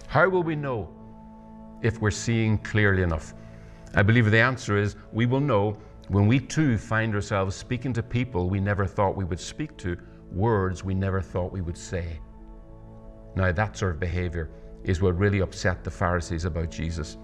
How 0.07 0.27
will 0.27 0.43
we 0.43 0.55
know 0.55 0.89
if 1.81 2.01
we're 2.01 2.11
seeing 2.11 2.57
clearly 2.57 3.03
enough? 3.03 3.33
I 3.95 4.03
believe 4.03 4.29
the 4.29 4.41
answer 4.41 4.77
is 4.77 4.97
we 5.13 5.25
will 5.25 5.39
know 5.39 5.77
when 6.09 6.27
we 6.27 6.41
too 6.41 6.77
find 6.77 7.15
ourselves 7.15 7.55
speaking 7.55 7.93
to 7.93 8.03
people 8.03 8.49
we 8.49 8.59
never 8.59 8.85
thought 8.85 9.15
we 9.15 9.23
would 9.23 9.39
speak 9.39 9.77
to, 9.77 9.97
words 10.29 10.83
we 10.83 10.93
never 10.93 11.21
thought 11.21 11.53
we 11.53 11.61
would 11.61 11.77
say. 11.77 12.19
Now, 13.33 13.53
that 13.53 13.77
sort 13.77 13.93
of 13.93 14.01
behavior 14.01 14.49
is 14.83 15.01
what 15.01 15.17
really 15.17 15.39
upset 15.39 15.85
the 15.85 15.91
Pharisees 15.91 16.43
about 16.43 16.69
Jesus. 16.69 17.17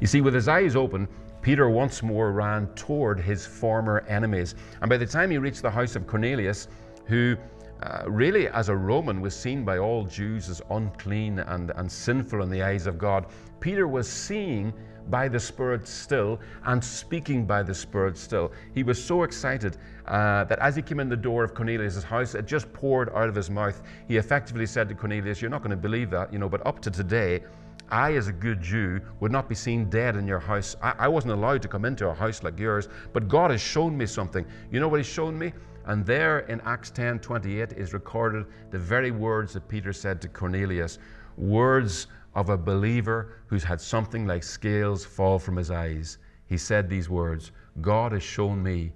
You 0.00 0.08
see, 0.08 0.20
with 0.20 0.34
his 0.34 0.48
eyes 0.48 0.74
open, 0.74 1.06
Peter 1.42 1.68
once 1.68 2.02
more 2.02 2.32
ran 2.32 2.66
toward 2.74 3.20
his 3.20 3.46
former 3.46 4.00
enemies. 4.08 4.54
And 4.80 4.88
by 4.88 4.96
the 4.96 5.06
time 5.06 5.30
he 5.30 5.38
reached 5.38 5.62
the 5.62 5.70
house 5.70 5.94
of 5.94 6.06
Cornelius, 6.06 6.68
who 7.06 7.36
uh, 7.82 8.04
really, 8.06 8.48
as 8.48 8.68
a 8.68 8.76
Roman, 8.76 9.20
was 9.20 9.36
seen 9.36 9.64
by 9.64 9.78
all 9.78 10.04
Jews 10.04 10.48
as 10.48 10.62
unclean 10.70 11.40
and, 11.40 11.70
and 11.76 11.90
sinful 11.90 12.42
in 12.42 12.48
the 12.48 12.62
eyes 12.62 12.86
of 12.86 12.96
God. 12.98 13.26
Peter 13.60 13.86
was 13.86 14.08
seeing 14.08 14.72
by 15.10 15.28
the 15.28 15.38
Spirit 15.38 15.86
still 15.86 16.40
and 16.64 16.82
speaking 16.82 17.44
by 17.44 17.62
the 17.62 17.74
Spirit 17.74 18.16
still. 18.16 18.52
He 18.74 18.82
was 18.82 19.02
so 19.02 19.22
excited 19.22 19.76
uh, 20.06 20.44
that 20.44 20.58
as 20.60 20.76
he 20.76 20.82
came 20.82 21.00
in 21.00 21.08
the 21.08 21.16
door 21.16 21.44
of 21.44 21.54
Cornelius' 21.54 22.02
house, 22.02 22.34
it 22.34 22.46
just 22.46 22.72
poured 22.72 23.10
out 23.10 23.28
of 23.28 23.34
his 23.34 23.50
mouth. 23.50 23.82
He 24.08 24.16
effectively 24.16 24.66
said 24.66 24.88
to 24.88 24.94
Cornelius, 24.94 25.42
You're 25.42 25.50
not 25.50 25.60
going 25.60 25.70
to 25.70 25.76
believe 25.76 26.10
that, 26.10 26.32
you 26.32 26.38
know, 26.38 26.48
but 26.48 26.66
up 26.66 26.80
to 26.80 26.90
today, 26.90 27.42
I, 27.90 28.14
as 28.14 28.28
a 28.28 28.32
good 28.32 28.62
Jew, 28.62 29.00
would 29.20 29.30
not 29.30 29.48
be 29.48 29.54
seen 29.54 29.90
dead 29.90 30.16
in 30.16 30.26
your 30.26 30.40
house. 30.40 30.74
I, 30.82 30.94
I 31.00 31.08
wasn't 31.08 31.34
allowed 31.34 31.60
to 31.62 31.68
come 31.68 31.84
into 31.84 32.08
a 32.08 32.14
house 32.14 32.42
like 32.42 32.58
yours, 32.58 32.88
but 33.12 33.28
God 33.28 33.50
has 33.50 33.60
shown 33.60 33.96
me 33.96 34.06
something. 34.06 34.46
You 34.70 34.80
know 34.80 34.88
what 34.88 35.00
He's 35.00 35.06
shown 35.06 35.38
me? 35.38 35.52
And 35.86 36.06
there 36.06 36.40
in 36.40 36.60
Acts 36.62 36.90
10 36.90 37.18
28 37.20 37.72
is 37.72 37.92
recorded 37.92 38.46
the 38.70 38.78
very 38.78 39.10
words 39.10 39.52
that 39.52 39.68
Peter 39.68 39.92
said 39.92 40.20
to 40.22 40.28
Cornelius 40.28 40.98
words 41.36 42.06
of 42.34 42.48
a 42.48 42.56
believer 42.56 43.38
who's 43.46 43.64
had 43.64 43.80
something 43.80 44.26
like 44.26 44.42
scales 44.42 45.04
fall 45.04 45.38
from 45.38 45.56
his 45.56 45.70
eyes. 45.70 46.18
He 46.46 46.56
said 46.56 46.88
these 46.88 47.08
words 47.08 47.52
God 47.80 48.12
has 48.12 48.22
shown 48.22 48.62
me 48.62 48.92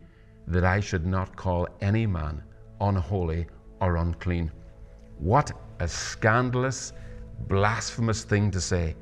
that 0.47 0.65
I 0.65 0.81
should 0.81 1.07
not 1.07 1.37
call 1.37 1.69
any 1.81 2.07
man 2.07 2.43
unholy 2.81 3.47
or 3.81 3.97
unclean. 3.97 4.51
What 5.19 5.53
a 5.81 5.89
scandalous, 5.89 6.93
blasphemous 7.49 8.25
thing 8.25 8.51
to 8.53 8.61
say. 8.61 8.97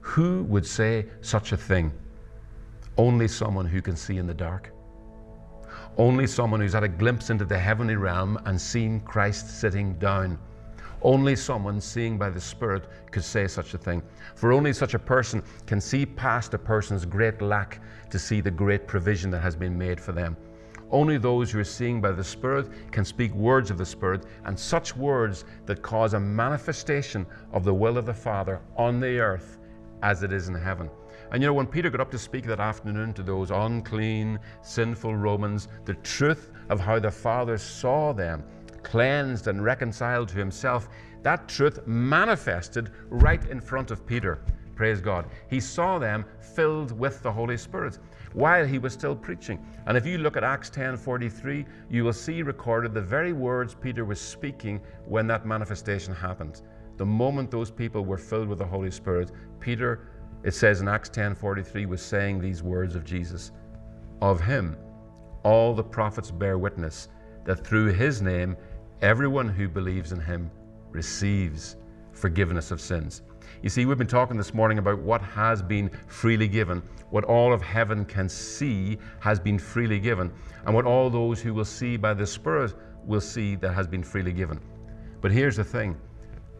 Who 0.00 0.42
would 0.44 0.66
say 0.66 1.06
such 1.20 1.52
a 1.52 1.56
thing? 1.56 1.92
Only 2.96 3.28
someone 3.28 3.66
who 3.66 3.80
can 3.80 3.96
see 3.96 4.18
in 4.18 4.26
the 4.26 4.34
dark. 4.34 4.72
Only 5.98 6.28
someone 6.28 6.60
who's 6.60 6.74
had 6.74 6.84
a 6.84 6.88
glimpse 6.88 7.28
into 7.28 7.44
the 7.44 7.58
heavenly 7.58 7.96
realm 7.96 8.38
and 8.44 8.60
seen 8.60 9.00
Christ 9.00 9.58
sitting 9.60 9.94
down. 9.94 10.38
Only 11.02 11.34
someone 11.34 11.80
seeing 11.80 12.16
by 12.16 12.30
the 12.30 12.40
Spirit 12.40 12.84
could 13.10 13.24
say 13.24 13.48
such 13.48 13.74
a 13.74 13.78
thing. 13.78 14.04
For 14.36 14.52
only 14.52 14.72
such 14.72 14.94
a 14.94 14.98
person 15.00 15.42
can 15.66 15.80
see 15.80 16.06
past 16.06 16.54
a 16.54 16.58
person's 16.58 17.04
great 17.04 17.42
lack 17.42 17.80
to 18.10 18.18
see 18.18 18.40
the 18.40 18.50
great 18.50 18.86
provision 18.86 19.28
that 19.32 19.40
has 19.40 19.56
been 19.56 19.76
made 19.76 20.00
for 20.00 20.12
them. 20.12 20.36
Only 20.92 21.18
those 21.18 21.50
who 21.50 21.58
are 21.58 21.64
seeing 21.64 22.00
by 22.00 22.12
the 22.12 22.22
Spirit 22.22 22.92
can 22.92 23.04
speak 23.04 23.34
words 23.34 23.68
of 23.68 23.76
the 23.76 23.84
Spirit, 23.84 24.24
and 24.44 24.56
such 24.56 24.96
words 24.96 25.44
that 25.66 25.82
cause 25.82 26.14
a 26.14 26.20
manifestation 26.20 27.26
of 27.52 27.64
the 27.64 27.74
will 27.74 27.98
of 27.98 28.06
the 28.06 28.14
Father 28.14 28.60
on 28.76 29.00
the 29.00 29.18
earth 29.18 29.58
as 30.04 30.22
it 30.22 30.32
is 30.32 30.48
in 30.48 30.54
heaven. 30.54 30.88
And 31.30 31.42
you 31.42 31.48
know, 31.48 31.54
when 31.54 31.66
Peter 31.66 31.90
got 31.90 32.00
up 32.00 32.10
to 32.12 32.18
speak 32.18 32.44
that 32.46 32.60
afternoon 32.60 33.12
to 33.14 33.22
those 33.22 33.50
unclean, 33.50 34.38
sinful 34.62 35.14
Romans, 35.14 35.68
the 35.84 35.94
truth 35.94 36.50
of 36.70 36.80
how 36.80 36.98
the 36.98 37.10
Father 37.10 37.58
saw 37.58 38.12
them 38.12 38.44
cleansed 38.82 39.48
and 39.48 39.62
reconciled 39.62 40.28
to 40.28 40.38
himself, 40.38 40.88
that 41.22 41.48
truth 41.48 41.86
manifested 41.86 42.90
right 43.08 43.44
in 43.46 43.60
front 43.60 43.90
of 43.90 44.06
Peter. 44.06 44.40
Praise 44.74 45.00
God. 45.00 45.26
He 45.50 45.60
saw 45.60 45.98
them 45.98 46.24
filled 46.40 46.96
with 46.96 47.22
the 47.22 47.32
Holy 47.32 47.56
Spirit 47.56 47.98
while 48.32 48.64
he 48.64 48.78
was 48.78 48.92
still 48.92 49.16
preaching. 49.16 49.58
And 49.86 49.96
if 49.96 50.06
you 50.06 50.18
look 50.18 50.36
at 50.36 50.44
Acts 50.44 50.70
10:43, 50.70 51.66
you 51.90 52.04
will 52.04 52.12
see 52.12 52.42
recorded 52.42 52.94
the 52.94 53.00
very 53.00 53.32
words 53.32 53.74
Peter 53.74 54.04
was 54.04 54.20
speaking 54.20 54.80
when 55.04 55.26
that 55.26 55.44
manifestation 55.44 56.14
happened. 56.14 56.62
The 56.96 57.06
moment 57.06 57.50
those 57.50 57.70
people 57.70 58.04
were 58.04 58.18
filled 58.18 58.48
with 58.48 58.58
the 58.58 58.66
Holy 58.66 58.90
Spirit, 58.90 59.32
Peter, 59.60 60.00
it 60.44 60.54
says 60.54 60.80
in 60.80 60.88
Acts 60.88 61.10
10:43, 61.10 61.86
was 61.86 62.00
saying 62.00 62.40
these 62.40 62.62
words 62.62 62.94
of 62.94 63.04
Jesus. 63.04 63.52
Of 64.20 64.40
him, 64.40 64.76
all 65.42 65.74
the 65.74 65.84
prophets 65.84 66.30
bear 66.30 66.58
witness 66.58 67.08
that 67.44 67.64
through 67.66 67.92
his 67.92 68.20
name 68.20 68.56
everyone 69.00 69.48
who 69.48 69.68
believes 69.68 70.12
in 70.12 70.20
him 70.20 70.50
receives 70.90 71.76
forgiveness 72.12 72.70
of 72.70 72.80
sins. 72.80 73.22
You 73.62 73.68
see, 73.68 73.86
we've 73.86 73.98
been 73.98 74.06
talking 74.06 74.36
this 74.36 74.54
morning 74.54 74.78
about 74.78 74.98
what 74.98 75.22
has 75.22 75.62
been 75.62 75.90
freely 76.06 76.48
given, 76.48 76.82
what 77.10 77.24
all 77.24 77.52
of 77.52 77.62
heaven 77.62 78.04
can 78.04 78.28
see 78.28 78.98
has 79.20 79.40
been 79.40 79.58
freely 79.58 79.98
given, 79.98 80.32
and 80.66 80.74
what 80.74 80.84
all 80.84 81.10
those 81.10 81.40
who 81.40 81.54
will 81.54 81.64
see 81.64 81.96
by 81.96 82.14
the 82.14 82.26
Spirit 82.26 82.74
will 83.04 83.20
see 83.20 83.56
that 83.56 83.72
has 83.72 83.86
been 83.86 84.02
freely 84.02 84.32
given. 84.32 84.60
But 85.20 85.32
here's 85.32 85.56
the 85.56 85.64
thing 85.64 85.96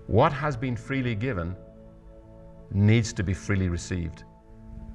what 0.07 0.33
has 0.33 0.57
been 0.57 0.77
freely 0.77 1.15
given 1.15 1.55
needs 2.73 3.13
to 3.15 3.23
be 3.23 3.35
freely 3.35 3.69
received. 3.69 4.25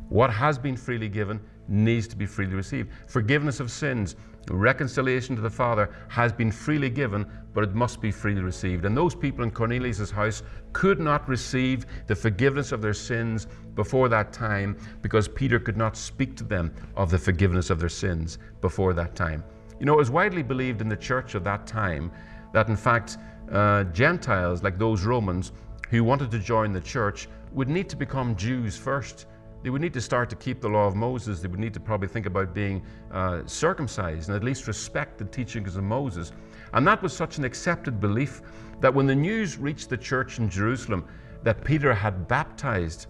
What 0.10 0.30
has 0.30 0.58
been 0.58 0.78
freely 0.78 1.10
given 1.10 1.40
needs 1.68 2.08
to 2.08 2.16
be 2.16 2.26
freely 2.26 2.54
received. 2.54 2.92
Forgiveness 3.08 3.60
of 3.60 3.72
sins, 3.72 4.16
reconciliation 4.50 5.36
to 5.36 5.42
the 5.42 5.50
Father 5.50 5.90
has 6.10 6.34
been 6.34 6.52
freely 6.52 6.90
given, 6.90 7.26
but 7.54 7.64
it 7.64 7.74
must 7.74 8.02
be 8.02 8.12
freely 8.12 8.42
received. 8.42 8.86
And 8.86 8.96
those 8.96 9.16
people 9.16 9.44
in 9.44 9.52
Cornelius' 9.52 10.12
house 10.12 10.44
could 10.74 11.00
not 11.00 11.28
receive 11.30 11.86
the 12.08 12.16
forgiveness 12.16 12.72
of 12.72 12.82
their 12.82 12.94
sins 12.94 13.48
before 13.76 14.10
that 14.10 14.34
time 14.34 14.78
because 15.02 15.28
Peter 15.28 15.60
could 15.60 15.78
not 15.78 15.96
speak 15.96 16.36
to 16.38 16.44
them 16.44 16.74
of 16.96 17.10
the 17.10 17.18
forgiveness 17.18 17.70
of 17.70 17.80
their 17.80 17.90
sins 17.90 18.38
before 18.62 18.94
that 18.94 19.16
time. 19.16 19.44
You 19.80 19.86
know, 19.86 19.94
it 19.94 19.98
was 19.98 20.12
widely 20.12 20.44
believed 20.44 20.82
in 20.82 20.90
the 20.90 20.98
church 20.98 21.36
of 21.36 21.44
that 21.46 21.66
time 21.66 22.12
that, 22.54 22.68
in 22.68 22.76
fact, 22.76 23.18
uh, 23.52 23.86
Gentiles, 23.86 24.64
like 24.64 24.78
those 24.78 25.04
Romans 25.04 25.52
who 25.90 26.04
wanted 26.04 26.32
to 26.32 26.40
join 26.40 26.74
the 26.74 26.82
church, 26.82 27.28
would 27.52 27.70
need 27.70 27.90
to 27.90 27.96
become 27.96 28.36
Jews 28.36 28.78
first 28.78 29.28
they 29.64 29.70
would 29.70 29.82
need 29.82 29.94
to 29.94 30.02
start 30.02 30.30
to 30.30 30.36
keep 30.36 30.60
the 30.60 30.68
law 30.68 30.86
of 30.86 30.96
Moses. 30.96 31.40
They 31.40 31.48
would 31.48 31.60
need 31.60 31.74
to 31.74 31.80
probably 31.80 32.10
think 32.10 32.26
about 32.26 32.54
being 32.54 32.84
uh, 33.12 33.44
circumcised 33.46 34.28
and 34.28 34.36
at 34.36 34.44
least 34.44 34.68
respect 34.68 35.18
the 35.18 35.26
teachings 35.26 35.78
of 35.78 35.86
Moses. 35.86 36.34
And 36.74 36.86
that 36.86 37.02
was 37.02 37.16
such 37.16 37.38
an 37.38 37.46
accepted 37.46 38.02
belief 38.02 38.42
that 38.82 38.94
when 38.94 39.08
the 39.08 39.16
news 39.16 39.58
reached 39.58 39.90
the 39.90 39.98
church 39.98 40.38
in 40.38 40.50
Jerusalem 40.50 41.08
that 41.44 41.64
Peter 41.64 41.94
had 41.94 42.28
baptized 42.28 43.08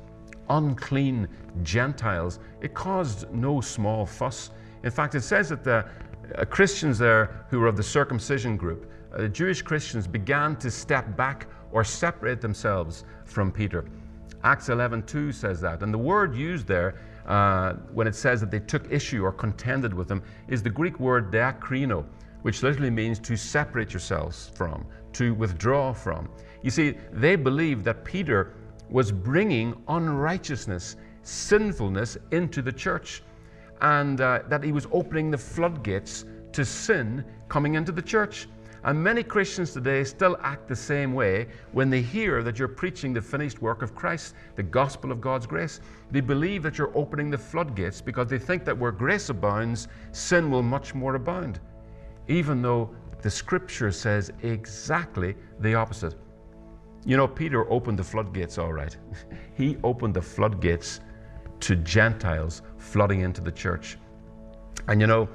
unclean 0.50 1.28
Gentiles, 1.64 2.40
it 2.62 2.76
caused 2.76 3.32
no 3.34 3.60
small 3.60 4.06
fuss. 4.06 4.52
In 4.84 4.92
fact, 4.92 5.16
it 5.16 5.22
says 5.22 5.50
that 5.50 5.64
the 5.64 5.86
uh, 6.38 6.46
Christians 6.46 7.00
there 7.00 7.46
who 7.50 7.60
were 7.60 7.68
of 7.68 7.78
the 7.78 7.84
circumcision 7.84 8.58
group, 8.58 8.92
uh, 9.18 9.28
Jewish 9.28 9.64
Christians, 9.64 10.06
began 10.06 10.56
to 10.58 10.70
step 10.70 11.18
back 11.18 11.48
or 11.74 11.84
separate 11.84 12.40
themselves 12.40 13.04
from 13.26 13.52
Peter. 13.52 13.84
Acts 14.44 14.70
11:2 14.70 15.34
says 15.34 15.60
that. 15.62 15.84
And 15.84 15.94
the 15.94 15.98
word 15.98 16.36
used 16.36 16.68
there, 16.68 16.96
uh, 17.26 17.74
when 17.94 18.08
it 18.08 18.16
says 18.16 18.40
that 18.42 18.52
they 18.52 18.60
took 18.60 18.90
issue 18.92 19.24
or 19.24 19.32
contended 19.32 19.94
with 19.94 20.10
him, 20.10 20.22
is 20.48 20.62
the 20.62 20.70
Greek 20.70 21.00
word 21.00 21.32
diakrino, 21.32 22.06
which 22.44 22.62
literally 22.62 22.90
means 22.90 23.20
to 23.20 23.36
separate 23.36 23.92
yourselves 23.92 24.52
from, 24.54 24.86
to 25.14 25.34
withdraw 25.34 25.94
from. 25.94 26.30
You 26.62 26.70
see, 26.70 26.96
they 27.12 27.36
believed 27.36 27.84
that 27.86 28.06
Peter 28.06 28.54
was 28.90 29.12
bringing 29.12 29.76
unrighteousness, 29.88 30.98
sinfulness 31.24 32.18
into 32.32 32.62
the 32.62 32.72
church, 32.72 33.24
and 33.82 34.22
uh, 34.22 34.42
that 34.50 34.64
he 34.64 34.72
was 34.72 34.88
opening 34.92 35.32
the 35.32 35.38
floodgates 35.38 36.26
to 36.52 36.64
sin 36.64 37.26
coming 37.50 37.76
into 37.76 37.92
the 37.92 38.02
church. 38.02 38.48
And 38.84 39.02
many 39.02 39.24
Christians 39.24 39.72
today 39.72 40.04
still 40.04 40.38
act 40.42 40.68
the 40.68 40.76
same 40.76 41.14
way 41.14 41.48
when 41.72 41.90
they 41.90 42.02
hear 42.02 42.44
that 42.44 42.60
you're 42.60 42.68
preaching 42.68 43.14
the 43.14 43.22
finished 43.22 43.62
work 43.62 43.82
of 43.82 43.96
Christ, 43.96 44.36
the 44.56 44.64
gospel 44.64 45.12
of 45.12 45.22
God's 45.22 45.48
grace. 45.48 45.80
They 46.12 46.20
believe 46.20 46.64
that 46.64 46.78
you're 46.78 46.96
opening 46.98 47.30
the 47.30 47.38
floodgates 47.38 48.02
because 48.02 48.28
they 48.28 48.38
think 48.38 48.66
that 48.66 48.78
where 48.78 48.92
grace 48.92 49.30
abounds, 49.30 49.88
sin 50.12 50.52
will 50.52 50.64
much 50.64 50.94
more 50.94 51.16
abound. 51.16 51.60
Even 52.28 52.62
though 52.62 52.94
the 53.22 53.30
scripture 53.30 53.90
says 53.90 54.34
exactly 54.42 55.36
the 55.62 55.74
opposite. 55.74 56.16
You 57.06 57.16
know, 57.16 57.28
Peter 57.28 57.70
opened 57.72 58.00
the 58.00 58.04
floodgates 58.04 58.58
all 58.58 58.74
right. 58.74 58.96
he 59.56 59.78
opened 59.84 60.14
the 60.14 60.22
floodgates 60.22 61.00
to 61.62 61.78
Gentiles 61.78 62.62
flooding 62.78 63.22
into 63.22 63.40
the 63.40 63.52
church. 63.52 63.98
And 64.90 65.00
you 65.00 65.08
know, 65.08 65.30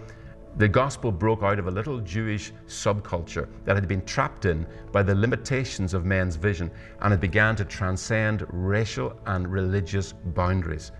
the 0.56 0.68
gospel 0.68 1.12
broke 1.12 1.42
out 1.42 1.58
of 1.58 1.66
a 1.66 1.70
little 1.70 2.00
Jewish 2.00 2.52
subculture 2.66 3.46
that 3.64 3.76
had 3.76 3.86
been 3.86 4.04
trapped 4.04 4.44
in 4.44 4.66
by 4.90 5.02
the 5.02 5.14
limitations 5.14 5.94
of 5.94 6.04
men's 6.04 6.36
vision, 6.36 6.70
and 7.00 7.14
it 7.14 7.20
began 7.20 7.54
to 7.56 7.64
transcend 7.64 8.46
racial 8.48 9.18
and 9.26 9.46
religious 9.46 10.12
boundaries. 10.12 10.90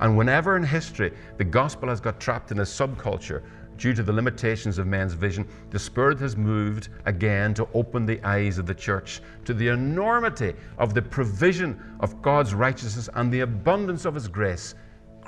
And 0.00 0.16
whenever 0.16 0.56
in 0.56 0.62
history 0.62 1.12
the 1.36 1.44
gospel 1.44 1.88
has 1.88 2.00
got 2.00 2.20
trapped 2.20 2.52
in 2.52 2.60
a 2.60 2.62
subculture 2.62 3.42
due 3.76 3.92
to 3.92 4.02
the 4.02 4.12
limitations 4.12 4.78
of 4.78 4.86
men's 4.86 5.12
vision, 5.12 5.46
the 5.70 5.78
Spirit 5.78 6.18
has 6.20 6.36
moved 6.36 6.88
again 7.04 7.52
to 7.54 7.68
open 7.74 8.06
the 8.06 8.22
eyes 8.22 8.58
of 8.58 8.66
the 8.66 8.74
church 8.74 9.20
to 9.44 9.52
the 9.52 9.68
enormity 9.68 10.54
of 10.78 10.94
the 10.94 11.02
provision 11.02 11.80
of 12.00 12.22
God's 12.22 12.54
righteousness 12.54 13.08
and 13.14 13.32
the 13.32 13.40
abundance 13.40 14.04
of 14.04 14.14
His 14.14 14.28
grace, 14.28 14.74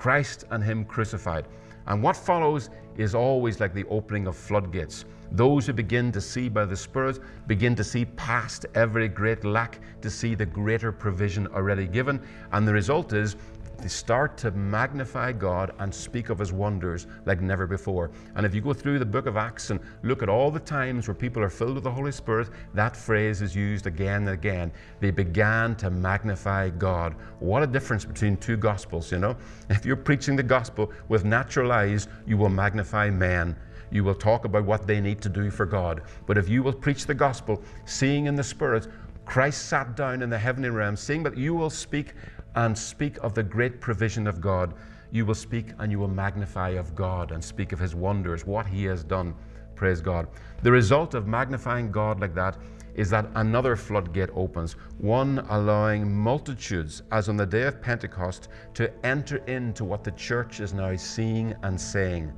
Christ 0.04 0.44
and 0.50 0.62
Him 0.62 0.84
crucified. 0.84 1.46
And 1.86 2.02
what 2.02 2.14
follows 2.14 2.68
is 2.98 3.14
always 3.14 3.58
like 3.58 3.72
the 3.72 3.86
opening 3.86 4.26
of 4.26 4.36
floodgates. 4.36 5.06
Those 5.32 5.66
who 5.66 5.72
begin 5.72 6.12
to 6.12 6.20
see 6.20 6.50
by 6.50 6.66
the 6.66 6.76
Spirit 6.76 7.20
begin 7.46 7.74
to 7.76 7.82
see 7.82 8.04
past 8.04 8.66
every 8.74 9.08
great 9.08 9.46
lack, 9.46 9.80
to 10.02 10.10
see 10.10 10.34
the 10.34 10.44
greater 10.44 10.92
provision 10.92 11.46
already 11.46 11.86
given. 11.86 12.20
And 12.52 12.68
the 12.68 12.72
result 12.74 13.14
is 13.14 13.36
they 13.78 13.88
start 13.88 14.36
to 14.38 14.50
magnify 14.52 15.32
God 15.32 15.74
and 15.78 15.94
speak 15.94 16.28
of 16.28 16.38
His 16.38 16.52
wonders 16.52 17.06
like 17.26 17.40
never 17.40 17.66
before. 17.66 18.10
And 18.34 18.46
if 18.46 18.54
you 18.54 18.60
go 18.60 18.72
through 18.72 18.98
the 18.98 19.06
book 19.06 19.26
of 19.26 19.36
Acts 19.36 19.70
and 19.70 19.80
look 20.02 20.22
at 20.22 20.28
all 20.28 20.50
the 20.50 20.60
times 20.60 21.08
where 21.08 21.14
people 21.14 21.42
are 21.42 21.50
filled 21.50 21.74
with 21.74 21.84
the 21.84 21.90
Holy 21.90 22.12
Spirit, 22.12 22.48
that 22.74 22.96
phrase 22.96 23.42
is 23.42 23.54
used 23.54 23.86
again 23.86 24.22
and 24.22 24.30
again. 24.30 24.72
They 25.00 25.10
began 25.10 25.76
to 25.76 25.90
magnify 25.90 26.70
God. 26.70 27.14
What 27.40 27.62
a 27.62 27.66
difference 27.66 28.04
between 28.04 28.36
two 28.36 28.56
gospels, 28.56 29.12
you 29.12 29.18
know? 29.18 29.36
If 29.70 29.84
you're 29.84 29.96
preaching 29.96 30.36
the 30.36 30.42
gospel 30.42 30.92
with 31.08 31.24
natural 31.24 31.72
eyes, 31.72 32.08
you 32.26 32.36
will 32.36 32.48
magnify 32.48 33.10
man 33.10 33.56
you 33.90 34.02
will 34.02 34.14
talk 34.14 34.44
about 34.44 34.64
what 34.64 34.88
they 34.88 35.00
need 35.00 35.20
to 35.22 35.28
do 35.28 35.50
for 35.50 35.64
God. 35.64 36.02
But 36.26 36.36
if 36.36 36.48
you 36.48 36.64
will 36.64 36.72
preach 36.72 37.06
the 37.06 37.14
gospel, 37.14 37.62
seeing 37.84 38.26
in 38.26 38.34
the 38.34 38.42
Spirit, 38.42 38.88
Christ 39.24 39.68
sat 39.68 39.96
down 39.96 40.20
in 40.20 40.28
the 40.28 40.38
heavenly 40.38 40.70
realm, 40.70 40.96
seeing 40.96 41.22
that 41.22 41.36
you 41.36 41.54
will 41.54 41.70
speak 41.70 42.14
and 42.56 42.76
speak 42.76 43.16
of 43.18 43.34
the 43.34 43.42
great 43.42 43.80
provision 43.80 44.26
of 44.26 44.40
God. 44.40 44.74
You 45.10 45.26
will 45.26 45.34
speak 45.34 45.72
and 45.78 45.92
you 45.92 45.98
will 45.98 46.08
magnify 46.08 46.70
of 46.70 46.94
God 46.94 47.32
and 47.32 47.42
speak 47.42 47.72
of 47.72 47.78
His 47.78 47.94
wonders, 47.94 48.46
what 48.46 48.66
He 48.66 48.84
has 48.84 49.04
done. 49.04 49.34
Praise 49.76 50.00
God. 50.00 50.28
The 50.62 50.72
result 50.72 51.14
of 51.14 51.26
magnifying 51.26 51.90
God 51.90 52.20
like 52.20 52.34
that 52.34 52.56
is 52.94 53.10
that 53.10 53.26
another 53.34 53.74
floodgate 53.74 54.30
opens, 54.34 54.74
one 54.98 55.40
allowing 55.50 56.14
multitudes, 56.14 57.02
as 57.10 57.28
on 57.28 57.36
the 57.36 57.46
day 57.46 57.62
of 57.62 57.82
Pentecost, 57.82 58.48
to 58.74 58.92
enter 59.04 59.38
into 59.48 59.84
what 59.84 60.04
the 60.04 60.12
church 60.12 60.60
is 60.60 60.72
now 60.72 60.94
seeing 60.94 61.54
and 61.64 61.80
saying. 61.80 62.32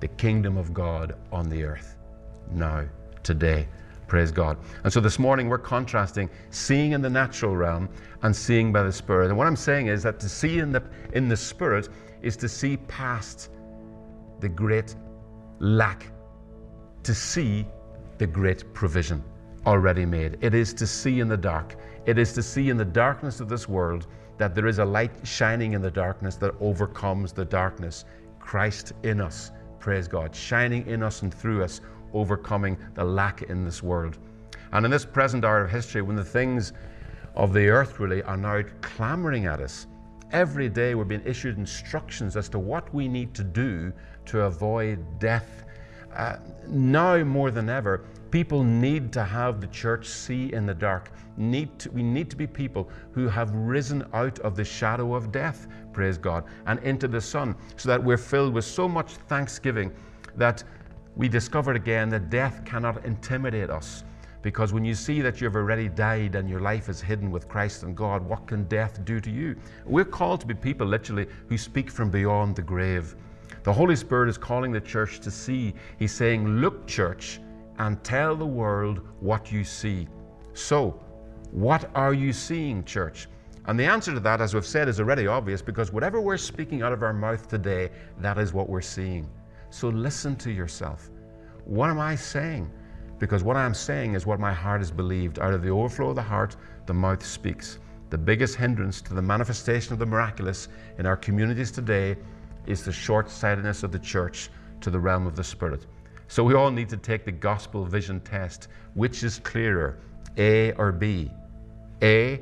the 0.00 0.08
kingdom 0.08 0.56
of 0.56 0.74
God 0.74 1.16
on 1.32 1.48
the 1.48 1.64
earth 1.64 1.96
now, 2.50 2.84
today. 3.22 3.66
Praise 4.06 4.30
God. 4.30 4.56
And 4.84 4.92
so 4.92 5.00
this 5.00 5.18
morning 5.18 5.48
we're 5.48 5.58
contrasting 5.58 6.30
seeing 6.50 6.92
in 6.92 7.02
the 7.02 7.10
natural 7.10 7.56
realm 7.56 7.88
and 8.22 8.34
seeing 8.34 8.72
by 8.72 8.82
the 8.84 8.92
Spirit. 8.92 9.28
And 9.28 9.36
what 9.36 9.46
I'm 9.46 9.56
saying 9.56 9.88
is 9.88 10.02
that 10.04 10.20
to 10.20 10.28
see 10.28 10.58
in 10.58 10.70
the, 10.70 10.82
in 11.12 11.28
the 11.28 11.36
Spirit 11.36 11.88
is 12.22 12.36
to 12.38 12.48
see 12.48 12.76
past 12.76 13.50
the 14.40 14.48
great 14.48 14.94
lack, 15.58 16.06
to 17.02 17.14
see 17.14 17.66
the 18.18 18.26
great 18.26 18.72
provision 18.74 19.24
already 19.66 20.06
made. 20.06 20.38
It 20.40 20.54
is 20.54 20.72
to 20.74 20.86
see 20.86 21.20
in 21.20 21.28
the 21.28 21.36
dark. 21.36 21.76
It 22.06 22.18
is 22.18 22.32
to 22.34 22.42
see 22.42 22.70
in 22.70 22.76
the 22.76 22.84
darkness 22.84 23.40
of 23.40 23.48
this 23.48 23.68
world 23.68 24.06
that 24.38 24.54
there 24.54 24.66
is 24.66 24.78
a 24.78 24.84
light 24.84 25.26
shining 25.26 25.72
in 25.72 25.82
the 25.82 25.90
darkness 25.90 26.36
that 26.36 26.54
overcomes 26.60 27.32
the 27.32 27.44
darkness. 27.44 28.04
Christ 28.38 28.92
in 29.02 29.20
us, 29.20 29.50
praise 29.80 30.06
God, 30.06 30.34
shining 30.34 30.86
in 30.86 31.02
us 31.02 31.22
and 31.22 31.34
through 31.34 31.64
us, 31.64 31.80
overcoming 32.16 32.76
the 32.94 33.04
lack 33.04 33.42
in 33.42 33.64
this 33.64 33.82
world. 33.82 34.18
And 34.72 34.84
in 34.84 34.90
this 34.90 35.04
present 35.04 35.44
hour 35.44 35.64
of 35.64 35.70
history, 35.70 36.02
when 36.02 36.16
the 36.16 36.24
things 36.24 36.72
of 37.34 37.52
the 37.52 37.68
earth 37.68 38.00
really 38.00 38.22
are 38.22 38.36
now 38.36 38.62
clamoring 38.80 39.46
at 39.46 39.60
us, 39.60 39.86
every 40.32 40.68
day 40.68 40.94
we're 40.94 41.04
being 41.04 41.22
issued 41.24 41.58
instructions 41.58 42.36
as 42.36 42.48
to 42.48 42.58
what 42.58 42.92
we 42.92 43.06
need 43.06 43.34
to 43.34 43.44
do 43.44 43.92
to 44.24 44.42
avoid 44.42 44.98
death. 45.18 45.64
Uh, 46.14 46.36
now 46.66 47.22
more 47.22 47.50
than 47.50 47.68
ever, 47.68 48.04
people 48.30 48.64
need 48.64 49.12
to 49.12 49.22
have 49.22 49.60
the 49.60 49.66
church 49.68 50.08
see 50.08 50.52
in 50.52 50.66
the 50.66 50.74
dark. 50.74 51.10
Need 51.36 51.78
to, 51.80 51.90
we 51.90 52.02
need 52.02 52.30
to 52.30 52.36
be 52.36 52.46
people 52.46 52.88
who 53.12 53.28
have 53.28 53.50
risen 53.54 54.04
out 54.14 54.38
of 54.38 54.56
the 54.56 54.64
shadow 54.64 55.14
of 55.14 55.30
death, 55.30 55.68
praise 55.92 56.16
God, 56.16 56.44
and 56.66 56.78
into 56.80 57.06
the 57.06 57.20
sun, 57.20 57.54
so 57.76 57.88
that 57.90 58.02
we're 58.02 58.16
filled 58.16 58.54
with 58.54 58.64
so 58.64 58.88
much 58.88 59.12
thanksgiving 59.28 59.92
that 60.36 60.64
we 61.16 61.28
discovered 61.28 61.76
again 61.76 62.10
that 62.10 62.28
death 62.28 62.62
cannot 62.64 63.04
intimidate 63.04 63.70
us. 63.70 64.04
Because 64.42 64.72
when 64.72 64.84
you 64.84 64.94
see 64.94 65.22
that 65.22 65.40
you've 65.40 65.56
already 65.56 65.88
died 65.88 66.34
and 66.34 66.48
your 66.48 66.60
life 66.60 66.88
is 66.88 67.00
hidden 67.00 67.30
with 67.30 67.48
Christ 67.48 67.82
and 67.82 67.96
God, 67.96 68.22
what 68.22 68.46
can 68.46 68.64
death 68.64 69.04
do 69.04 69.18
to 69.20 69.30
you? 69.30 69.56
We're 69.86 70.04
called 70.04 70.40
to 70.42 70.46
be 70.46 70.54
people, 70.54 70.86
literally, 70.86 71.26
who 71.48 71.58
speak 71.58 71.90
from 71.90 72.10
beyond 72.10 72.54
the 72.54 72.62
grave. 72.62 73.16
The 73.64 73.72
Holy 73.72 73.96
Spirit 73.96 74.28
is 74.28 74.38
calling 74.38 74.70
the 74.70 74.80
church 74.80 75.18
to 75.20 75.30
see. 75.30 75.74
He's 75.98 76.12
saying, 76.12 76.46
Look, 76.60 76.86
church, 76.86 77.40
and 77.78 78.02
tell 78.04 78.36
the 78.36 78.46
world 78.46 79.00
what 79.18 79.50
you 79.50 79.64
see. 79.64 80.06
So, 80.52 81.00
what 81.50 81.90
are 81.94 82.14
you 82.14 82.32
seeing, 82.32 82.84
church? 82.84 83.26
And 83.66 83.80
the 83.80 83.84
answer 83.84 84.12
to 84.14 84.20
that, 84.20 84.40
as 84.40 84.54
we've 84.54 84.64
said, 84.64 84.86
is 84.86 85.00
already 85.00 85.26
obvious 85.26 85.60
because 85.60 85.92
whatever 85.92 86.20
we're 86.20 86.36
speaking 86.36 86.82
out 86.82 86.92
of 86.92 87.02
our 87.02 87.12
mouth 87.12 87.48
today, 87.48 87.90
that 88.20 88.38
is 88.38 88.52
what 88.52 88.68
we're 88.68 88.80
seeing. 88.80 89.28
So 89.76 89.88
listen 89.88 90.36
to 90.36 90.50
yourself. 90.50 91.10
What 91.66 91.90
am 91.90 92.00
I 92.00 92.14
saying? 92.14 92.70
Because 93.18 93.44
what 93.44 93.58
I'm 93.58 93.74
saying 93.74 94.14
is 94.14 94.24
what 94.24 94.40
my 94.40 94.50
heart 94.50 94.80
has 94.80 94.90
believed. 94.90 95.38
Out 95.38 95.52
of 95.52 95.60
the 95.60 95.68
overflow 95.68 96.08
of 96.08 96.16
the 96.16 96.22
heart, 96.22 96.56
the 96.86 96.94
mouth 96.94 97.22
speaks. 97.22 97.78
The 98.08 98.16
biggest 98.16 98.56
hindrance 98.56 99.02
to 99.02 99.12
the 99.12 99.20
manifestation 99.20 99.92
of 99.92 99.98
the 99.98 100.06
miraculous 100.06 100.68
in 100.98 101.04
our 101.04 101.18
communities 101.18 101.70
today 101.70 102.16
is 102.66 102.86
the 102.86 102.92
short 102.92 103.28
sightedness 103.28 103.82
of 103.82 103.92
the 103.92 103.98
church 103.98 104.48
to 104.80 104.88
the 104.88 104.98
realm 104.98 105.26
of 105.26 105.36
the 105.36 105.44
Spirit. 105.44 105.84
So 106.26 106.42
we 106.42 106.54
all 106.54 106.70
need 106.70 106.88
to 106.88 106.96
take 106.96 107.26
the 107.26 107.32
gospel 107.32 107.84
vision 107.84 108.20
test. 108.20 108.68
Which 108.94 109.22
is 109.24 109.40
clearer, 109.40 109.98
A 110.38 110.72
or 110.72 110.90
B? 110.90 111.30
A, 112.02 112.40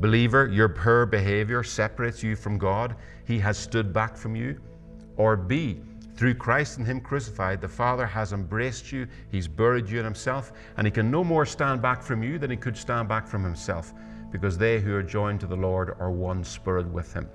believer, 0.00 0.48
your 0.48 0.68
poor 0.68 1.06
behavior 1.06 1.62
separates 1.62 2.24
you 2.24 2.34
from 2.34 2.58
God. 2.58 2.96
He 3.24 3.38
has 3.38 3.56
stood 3.56 3.92
back 3.92 4.16
from 4.16 4.34
you. 4.34 4.60
Or 5.16 5.36
B, 5.36 5.80
through 6.16 6.34
Christ 6.34 6.78
and 6.78 6.86
Him 6.86 7.00
crucified, 7.00 7.60
the 7.60 7.68
Father 7.68 8.06
has 8.06 8.32
embraced 8.32 8.90
you, 8.90 9.06
He's 9.30 9.46
buried 9.46 9.88
you 9.88 9.98
in 9.98 10.04
Himself, 10.04 10.52
and 10.76 10.86
He 10.86 10.90
can 10.90 11.10
no 11.10 11.22
more 11.22 11.44
stand 11.44 11.82
back 11.82 12.02
from 12.02 12.22
you 12.22 12.38
than 12.38 12.50
He 12.50 12.56
could 12.56 12.76
stand 12.76 13.08
back 13.08 13.28
from 13.28 13.44
Himself, 13.44 13.92
because 14.30 14.56
they 14.56 14.80
who 14.80 14.94
are 14.94 15.02
joined 15.02 15.40
to 15.40 15.46
the 15.46 15.56
Lord 15.56 15.94
are 16.00 16.10
one 16.10 16.42
spirit 16.42 16.86
with 16.86 17.12
Him. 17.12 17.28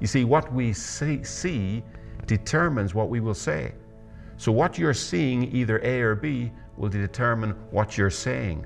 You 0.00 0.06
see, 0.06 0.24
what 0.24 0.52
we 0.52 0.72
see, 0.72 1.24
see 1.24 1.82
determines 2.26 2.94
what 2.94 3.08
we 3.08 3.20
will 3.20 3.34
say. 3.34 3.74
So, 4.36 4.52
what 4.52 4.78
you're 4.78 4.94
seeing, 4.94 5.52
either 5.54 5.80
A 5.82 6.00
or 6.00 6.14
B, 6.14 6.52
will 6.76 6.88
determine 6.88 7.50
what 7.70 7.98
you're 7.98 8.08
saying, 8.08 8.64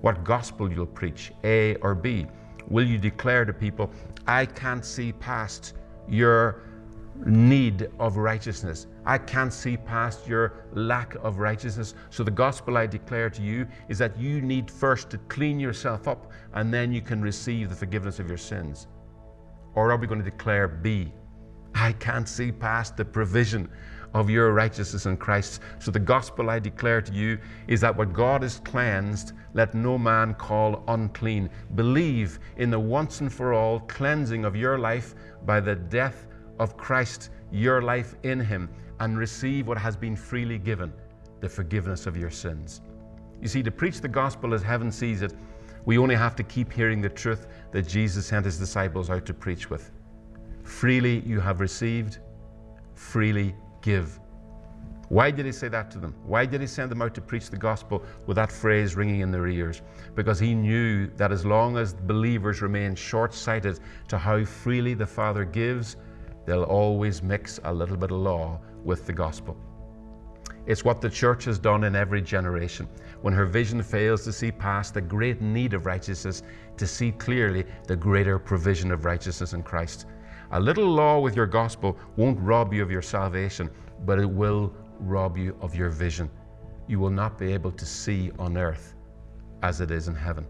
what 0.00 0.24
gospel 0.24 0.72
you'll 0.72 0.86
preach, 0.86 1.30
A 1.44 1.76
or 1.76 1.94
B. 1.94 2.26
Will 2.68 2.86
you 2.86 2.98
declare 2.98 3.44
to 3.44 3.52
people, 3.52 3.92
I 4.26 4.46
can't 4.46 4.84
see 4.84 5.12
past 5.12 5.74
your 6.08 6.62
need 7.24 7.88
of 7.98 8.16
righteousness. 8.16 8.86
I 9.04 9.18
can't 9.18 9.52
see 9.52 9.76
past 9.76 10.28
your 10.28 10.66
lack 10.72 11.16
of 11.16 11.38
righteousness. 11.38 11.94
So, 12.10 12.22
the 12.22 12.30
gospel 12.30 12.76
I 12.76 12.86
declare 12.86 13.30
to 13.30 13.42
you 13.42 13.66
is 13.88 13.98
that 13.98 14.16
you 14.18 14.40
need 14.40 14.70
first 14.70 15.10
to 15.10 15.18
clean 15.18 15.58
yourself 15.58 16.06
up 16.06 16.30
and 16.54 16.72
then 16.72 16.92
you 16.92 17.02
can 17.02 17.20
receive 17.20 17.68
the 17.68 17.74
forgiveness 17.74 18.20
of 18.20 18.28
your 18.28 18.38
sins. 18.38 18.86
Or 19.74 19.90
are 19.90 19.96
we 19.96 20.06
going 20.06 20.22
to 20.22 20.30
declare 20.30 20.68
B? 20.68 21.12
I 21.74 21.92
can't 21.92 22.28
see 22.28 22.52
past 22.52 22.96
the 22.96 23.04
provision 23.04 23.68
of 24.14 24.28
your 24.28 24.52
righteousness 24.52 25.06
in 25.06 25.16
Christ. 25.16 25.60
So, 25.80 25.90
the 25.90 25.98
gospel 25.98 26.50
I 26.50 26.60
declare 26.60 27.00
to 27.02 27.12
you 27.12 27.38
is 27.66 27.80
that 27.80 27.96
what 27.96 28.12
God 28.12 28.42
has 28.42 28.60
cleansed, 28.60 29.32
let 29.54 29.74
no 29.74 29.98
man 29.98 30.34
call 30.34 30.84
unclean. 30.86 31.50
Believe 31.74 32.38
in 32.56 32.70
the 32.70 32.78
once 32.78 33.20
and 33.20 33.32
for 33.32 33.52
all 33.52 33.80
cleansing 33.80 34.44
of 34.44 34.54
your 34.54 34.78
life 34.78 35.14
by 35.44 35.58
the 35.58 35.74
death 35.74 36.26
of 36.58 36.76
Christ, 36.76 37.30
your 37.52 37.82
life 37.82 38.16
in 38.22 38.40
Him, 38.40 38.68
and 39.00 39.16
receive 39.16 39.68
what 39.68 39.78
has 39.78 39.96
been 39.96 40.16
freely 40.16 40.58
given 40.58 40.92
the 41.40 41.48
forgiveness 41.48 42.06
of 42.06 42.16
your 42.16 42.30
sins. 42.30 42.80
You 43.40 43.48
see, 43.48 43.62
to 43.62 43.70
preach 43.70 44.00
the 44.00 44.08
gospel 44.08 44.54
as 44.54 44.62
heaven 44.62 44.90
sees 44.90 45.22
it, 45.22 45.34
we 45.84 45.98
only 45.98 46.14
have 46.14 46.36
to 46.36 46.42
keep 46.42 46.72
hearing 46.72 47.00
the 47.00 47.08
truth 47.08 47.46
that 47.72 47.88
Jesus 47.88 48.26
sent 48.26 48.44
His 48.44 48.58
disciples 48.58 49.10
out 49.10 49.26
to 49.26 49.34
preach 49.34 49.68
with. 49.68 49.90
Freely 50.62 51.20
you 51.20 51.40
have 51.40 51.60
received, 51.60 52.18
freely 52.94 53.54
give. 53.82 54.20
Why 55.08 55.30
did 55.30 55.44
he 55.44 55.52
say 55.52 55.68
that 55.68 55.90
to 55.90 55.98
them? 55.98 56.14
Why 56.24 56.46
did 56.46 56.62
he 56.62 56.66
send 56.66 56.90
them 56.90 57.02
out 57.02 57.12
to 57.16 57.20
preach 57.20 57.50
the 57.50 57.56
gospel 57.58 58.02
with 58.26 58.36
that 58.36 58.50
phrase 58.50 58.96
ringing 58.96 59.20
in 59.20 59.30
their 59.30 59.46
ears? 59.46 59.82
Because 60.14 60.38
he 60.38 60.54
knew 60.54 61.06
that 61.18 61.30
as 61.30 61.44
long 61.44 61.76
as 61.76 61.92
believers 61.92 62.62
remain 62.62 62.94
short 62.94 63.34
sighted 63.34 63.78
to 64.08 64.16
how 64.16 64.42
freely 64.42 64.94
the 64.94 65.06
Father 65.06 65.44
gives, 65.44 65.96
they'll 66.44 66.64
always 66.64 67.22
mix 67.22 67.60
a 67.64 67.72
little 67.72 67.96
bit 67.96 68.10
of 68.10 68.18
law 68.18 68.60
with 68.84 69.06
the 69.06 69.12
gospel. 69.12 69.56
It's 70.66 70.84
what 70.84 71.00
the 71.00 71.10
church 71.10 71.44
has 71.46 71.58
done 71.58 71.84
in 71.84 71.96
every 71.96 72.22
generation. 72.22 72.88
When 73.20 73.34
her 73.34 73.46
vision 73.46 73.82
fails 73.82 74.22
to 74.24 74.32
see 74.32 74.52
past 74.52 74.94
the 74.94 75.00
great 75.00 75.40
need 75.40 75.74
of 75.74 75.86
righteousness, 75.86 76.42
to 76.76 76.86
see 76.86 77.12
clearly 77.12 77.64
the 77.86 77.96
greater 77.96 78.38
provision 78.38 78.92
of 78.92 79.04
righteousness 79.04 79.54
in 79.54 79.62
Christ. 79.62 80.06
A 80.52 80.60
little 80.60 80.86
law 80.86 81.18
with 81.18 81.34
your 81.34 81.46
gospel 81.46 81.98
won't 82.16 82.38
rob 82.40 82.72
you 82.72 82.82
of 82.82 82.90
your 82.90 83.02
salvation, 83.02 83.70
but 84.04 84.18
it 84.18 84.30
will 84.30 84.72
rob 85.00 85.36
you 85.36 85.56
of 85.60 85.74
your 85.74 85.88
vision. 85.88 86.30
You 86.86 87.00
will 87.00 87.10
not 87.10 87.38
be 87.38 87.52
able 87.52 87.72
to 87.72 87.86
see 87.86 88.30
on 88.38 88.56
earth 88.56 88.94
as 89.62 89.80
it 89.80 89.90
is 89.90 90.08
in 90.08 90.14
heaven. 90.14 90.46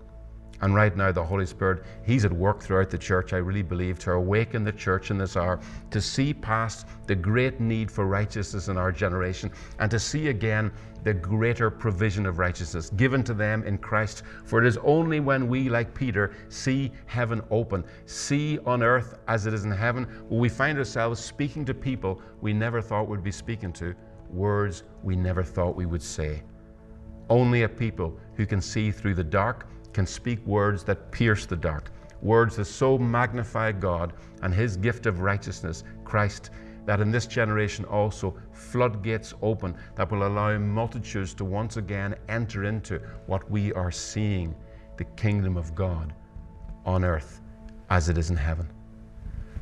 And 0.62 0.77
right 0.77 0.96
now, 0.96 1.11
the 1.11 1.25
Holy 1.25 1.44
Spirit, 1.44 1.83
He's 2.05 2.25
at 2.25 2.33
work 2.33 2.62
throughout 2.62 2.88
the 2.88 2.96
church, 2.96 3.33
I 3.33 3.38
really 3.38 3.62
believe, 3.62 3.98
to 4.01 4.12
awaken 4.12 4.62
the 4.62 4.70
church 4.70 5.11
in 5.11 5.18
this 5.18 5.37
hour, 5.37 5.59
to 5.90 6.01
see 6.01 6.33
past 6.33 6.87
the 7.09 7.16
great 7.16 7.61
need 7.61 7.90
for 7.90 8.07
righteousness 8.07 8.68
in 8.68 8.77
our 8.77 8.92
generation, 8.92 9.51
and 9.81 9.90
to 9.90 9.98
see 9.98 10.29
again 10.29 10.70
the 11.03 11.12
greater 11.12 11.68
provision 11.68 12.27
of 12.27 12.38
righteousness 12.38 12.90
given 12.90 13.25
to 13.25 13.35
them 13.35 13.64
in 13.64 13.77
Christ. 13.77 14.22
For 14.44 14.62
it 14.62 14.68
is 14.68 14.79
only 14.85 15.18
when 15.18 15.48
we, 15.48 15.68
like 15.68 15.94
Peter, 15.94 16.33
see 16.48 16.92
heaven 17.07 17.42
open, 17.51 17.85
see 18.07 18.61
on 18.61 18.85
earth 18.85 19.18
as 19.27 19.46
it 19.46 19.55
is 19.55 19.64
in 19.64 19.72
heaven, 19.72 20.07
will 20.29 20.38
we 20.38 20.48
find 20.48 20.79
ourselves 20.79 21.18
speaking 21.18 21.64
to 21.64 21.75
people 21.75 22.22
we 22.40 22.53
never 22.53 22.81
thought 22.81 23.09
we'd 23.09 23.25
be 23.25 23.33
speaking 23.33 23.72
to, 23.72 23.96
words 24.31 24.85
we 25.03 25.16
never 25.16 25.42
thought 25.42 25.75
we 25.75 25.87
would 25.87 26.03
say. 26.03 26.44
Only 27.29 27.62
a 27.62 27.68
people 27.68 28.16
who 28.37 28.46
can 28.46 28.61
see 28.61 28.92
through 28.92 29.14
the 29.14 29.25
dark 29.25 29.66
can 29.92 30.07
speak 30.07 30.44
words 30.46 30.85
that 30.85 31.11
pierce 31.11 31.46
the 31.46 31.57
dark, 31.57 31.90
words 32.20 32.57
that 32.57 32.64
so 32.66 32.98
magnify 32.98 33.72
God 33.72 34.12
and 34.42 34.52
His 34.52 34.76
gift 34.76 35.07
of 35.07 35.20
righteousness, 35.20 35.85
Christ, 36.05 36.50
that 36.85 37.00
in 37.00 37.11
this 37.11 37.26
generation 37.26 37.85
also 37.85 38.37
floodgates 38.52 39.35
open 39.42 39.76
that 39.94 40.11
will 40.11 40.26
allow 40.26 40.59
multitudes 40.59 41.35
to 41.35 41.44
once 41.44 41.76
again 41.76 42.14
enter 42.28 42.64
into 42.64 42.98
what 43.26 43.48
we 43.50 43.72
are 43.74 43.90
seeing 43.90 44.55
the 44.96 45.05
kingdom 45.05 45.57
of 45.57 45.74
God 45.74 46.12
on 46.85 47.05
earth 47.05 47.40
as 47.90 48.09
it 48.09 48.18
is 48.18 48.31
in 48.31 48.37
heaven. 48.37 48.68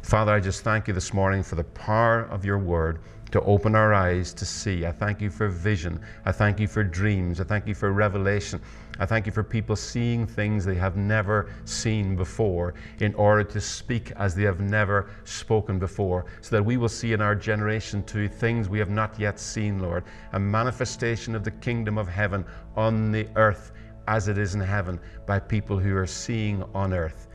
Father, 0.02 0.32
I 0.32 0.40
just 0.40 0.62
thank 0.62 0.88
you 0.88 0.94
this 0.94 1.12
morning 1.12 1.42
for 1.42 1.56
the 1.56 1.64
power 1.64 2.22
of 2.30 2.44
your 2.44 2.58
word 2.58 3.00
to 3.30 3.40
open 3.42 3.74
our 3.74 3.94
eyes 3.94 4.32
to 4.34 4.44
see. 4.44 4.86
I 4.86 4.92
thank 4.92 5.20
you 5.20 5.30
for 5.30 5.48
vision. 5.48 6.00
I 6.24 6.32
thank 6.32 6.58
you 6.58 6.66
for 6.66 6.82
dreams. 6.82 7.40
I 7.40 7.44
thank 7.44 7.66
you 7.66 7.74
for 7.74 7.92
revelation. 7.92 8.60
I 8.98 9.06
thank 9.06 9.24
you 9.24 9.32
for 9.32 9.42
people 9.42 9.76
seeing 9.76 10.26
things 10.26 10.64
they 10.64 10.74
have 10.74 10.96
never 10.96 11.50
seen 11.64 12.16
before 12.16 12.74
in 12.98 13.14
order 13.14 13.44
to 13.44 13.60
speak 13.60 14.12
as 14.16 14.34
they 14.34 14.42
have 14.42 14.60
never 14.60 15.10
spoken 15.24 15.78
before, 15.78 16.26
so 16.40 16.56
that 16.56 16.62
we 16.62 16.76
will 16.76 16.88
see 16.88 17.12
in 17.12 17.20
our 17.20 17.34
generation 17.34 18.02
too 18.02 18.28
things 18.28 18.68
we 18.68 18.78
have 18.78 18.90
not 18.90 19.18
yet 19.18 19.38
seen, 19.38 19.78
Lord. 19.78 20.04
A 20.32 20.38
manifestation 20.38 21.34
of 21.34 21.44
the 21.44 21.50
kingdom 21.52 21.96
of 21.98 22.08
heaven 22.08 22.44
on 22.76 23.10
the 23.12 23.26
earth 23.36 23.72
as 24.08 24.28
it 24.28 24.36
is 24.38 24.54
in 24.54 24.60
heaven 24.60 24.98
by 25.26 25.38
people 25.38 25.78
who 25.78 25.96
are 25.96 26.06
seeing 26.06 26.62
on 26.74 26.92
earth 26.92 27.28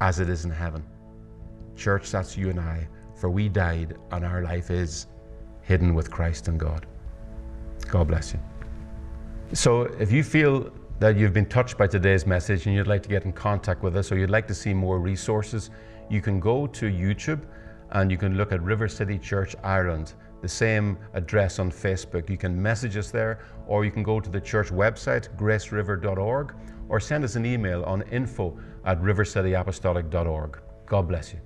as 0.00 0.18
it 0.18 0.28
is 0.28 0.44
in 0.44 0.50
heaven. 0.50 0.82
Church, 1.76 2.10
that's 2.10 2.36
you 2.36 2.50
and 2.50 2.58
I, 2.58 2.88
for 3.14 3.30
we 3.30 3.48
died 3.48 3.96
and 4.10 4.24
our 4.24 4.42
life 4.42 4.70
is 4.70 5.06
hidden 5.62 5.94
with 5.94 6.10
Christ 6.10 6.48
and 6.48 6.58
God. 6.58 6.86
God 7.88 8.08
bless 8.08 8.32
you. 8.32 8.40
So 9.52 9.82
if 9.82 10.10
you 10.10 10.22
feel 10.22 10.72
that 10.98 11.16
you've 11.16 11.32
been 11.32 11.46
touched 11.46 11.76
by 11.76 11.86
today's 11.86 12.26
message 12.26 12.66
and 12.66 12.74
you'd 12.74 12.86
like 12.86 13.02
to 13.02 13.08
get 13.08 13.24
in 13.24 13.32
contact 13.32 13.82
with 13.82 13.96
us 13.96 14.12
or 14.12 14.16
you'd 14.16 14.30
like 14.30 14.46
to 14.48 14.54
see 14.54 14.72
more 14.72 14.98
resources, 14.98 15.70
you 16.08 16.20
can 16.20 16.40
go 16.40 16.66
to 16.66 16.86
YouTube 16.86 17.40
and 17.90 18.10
you 18.10 18.16
can 18.16 18.36
look 18.36 18.52
at 18.52 18.62
River 18.62 18.88
City 18.88 19.18
Church 19.18 19.54
Ireland, 19.62 20.14
the 20.40 20.48
same 20.48 20.96
address 21.12 21.58
on 21.58 21.70
Facebook. 21.70 22.30
You 22.30 22.38
can 22.38 22.60
message 22.60 22.96
us 22.96 23.10
there 23.10 23.40
or 23.66 23.84
you 23.84 23.90
can 23.90 24.02
go 24.02 24.20
to 24.20 24.30
the 24.30 24.40
church 24.40 24.68
website, 24.68 25.28
graceriver.org, 25.36 26.54
or 26.88 27.00
send 27.00 27.24
us 27.24 27.36
an 27.36 27.46
email 27.46 27.84
on 27.84 28.02
info 28.02 28.58
at 28.84 29.00
rivercityapostolic.org. 29.02 30.58
God 30.86 31.08
bless 31.08 31.32
you. 31.32 31.40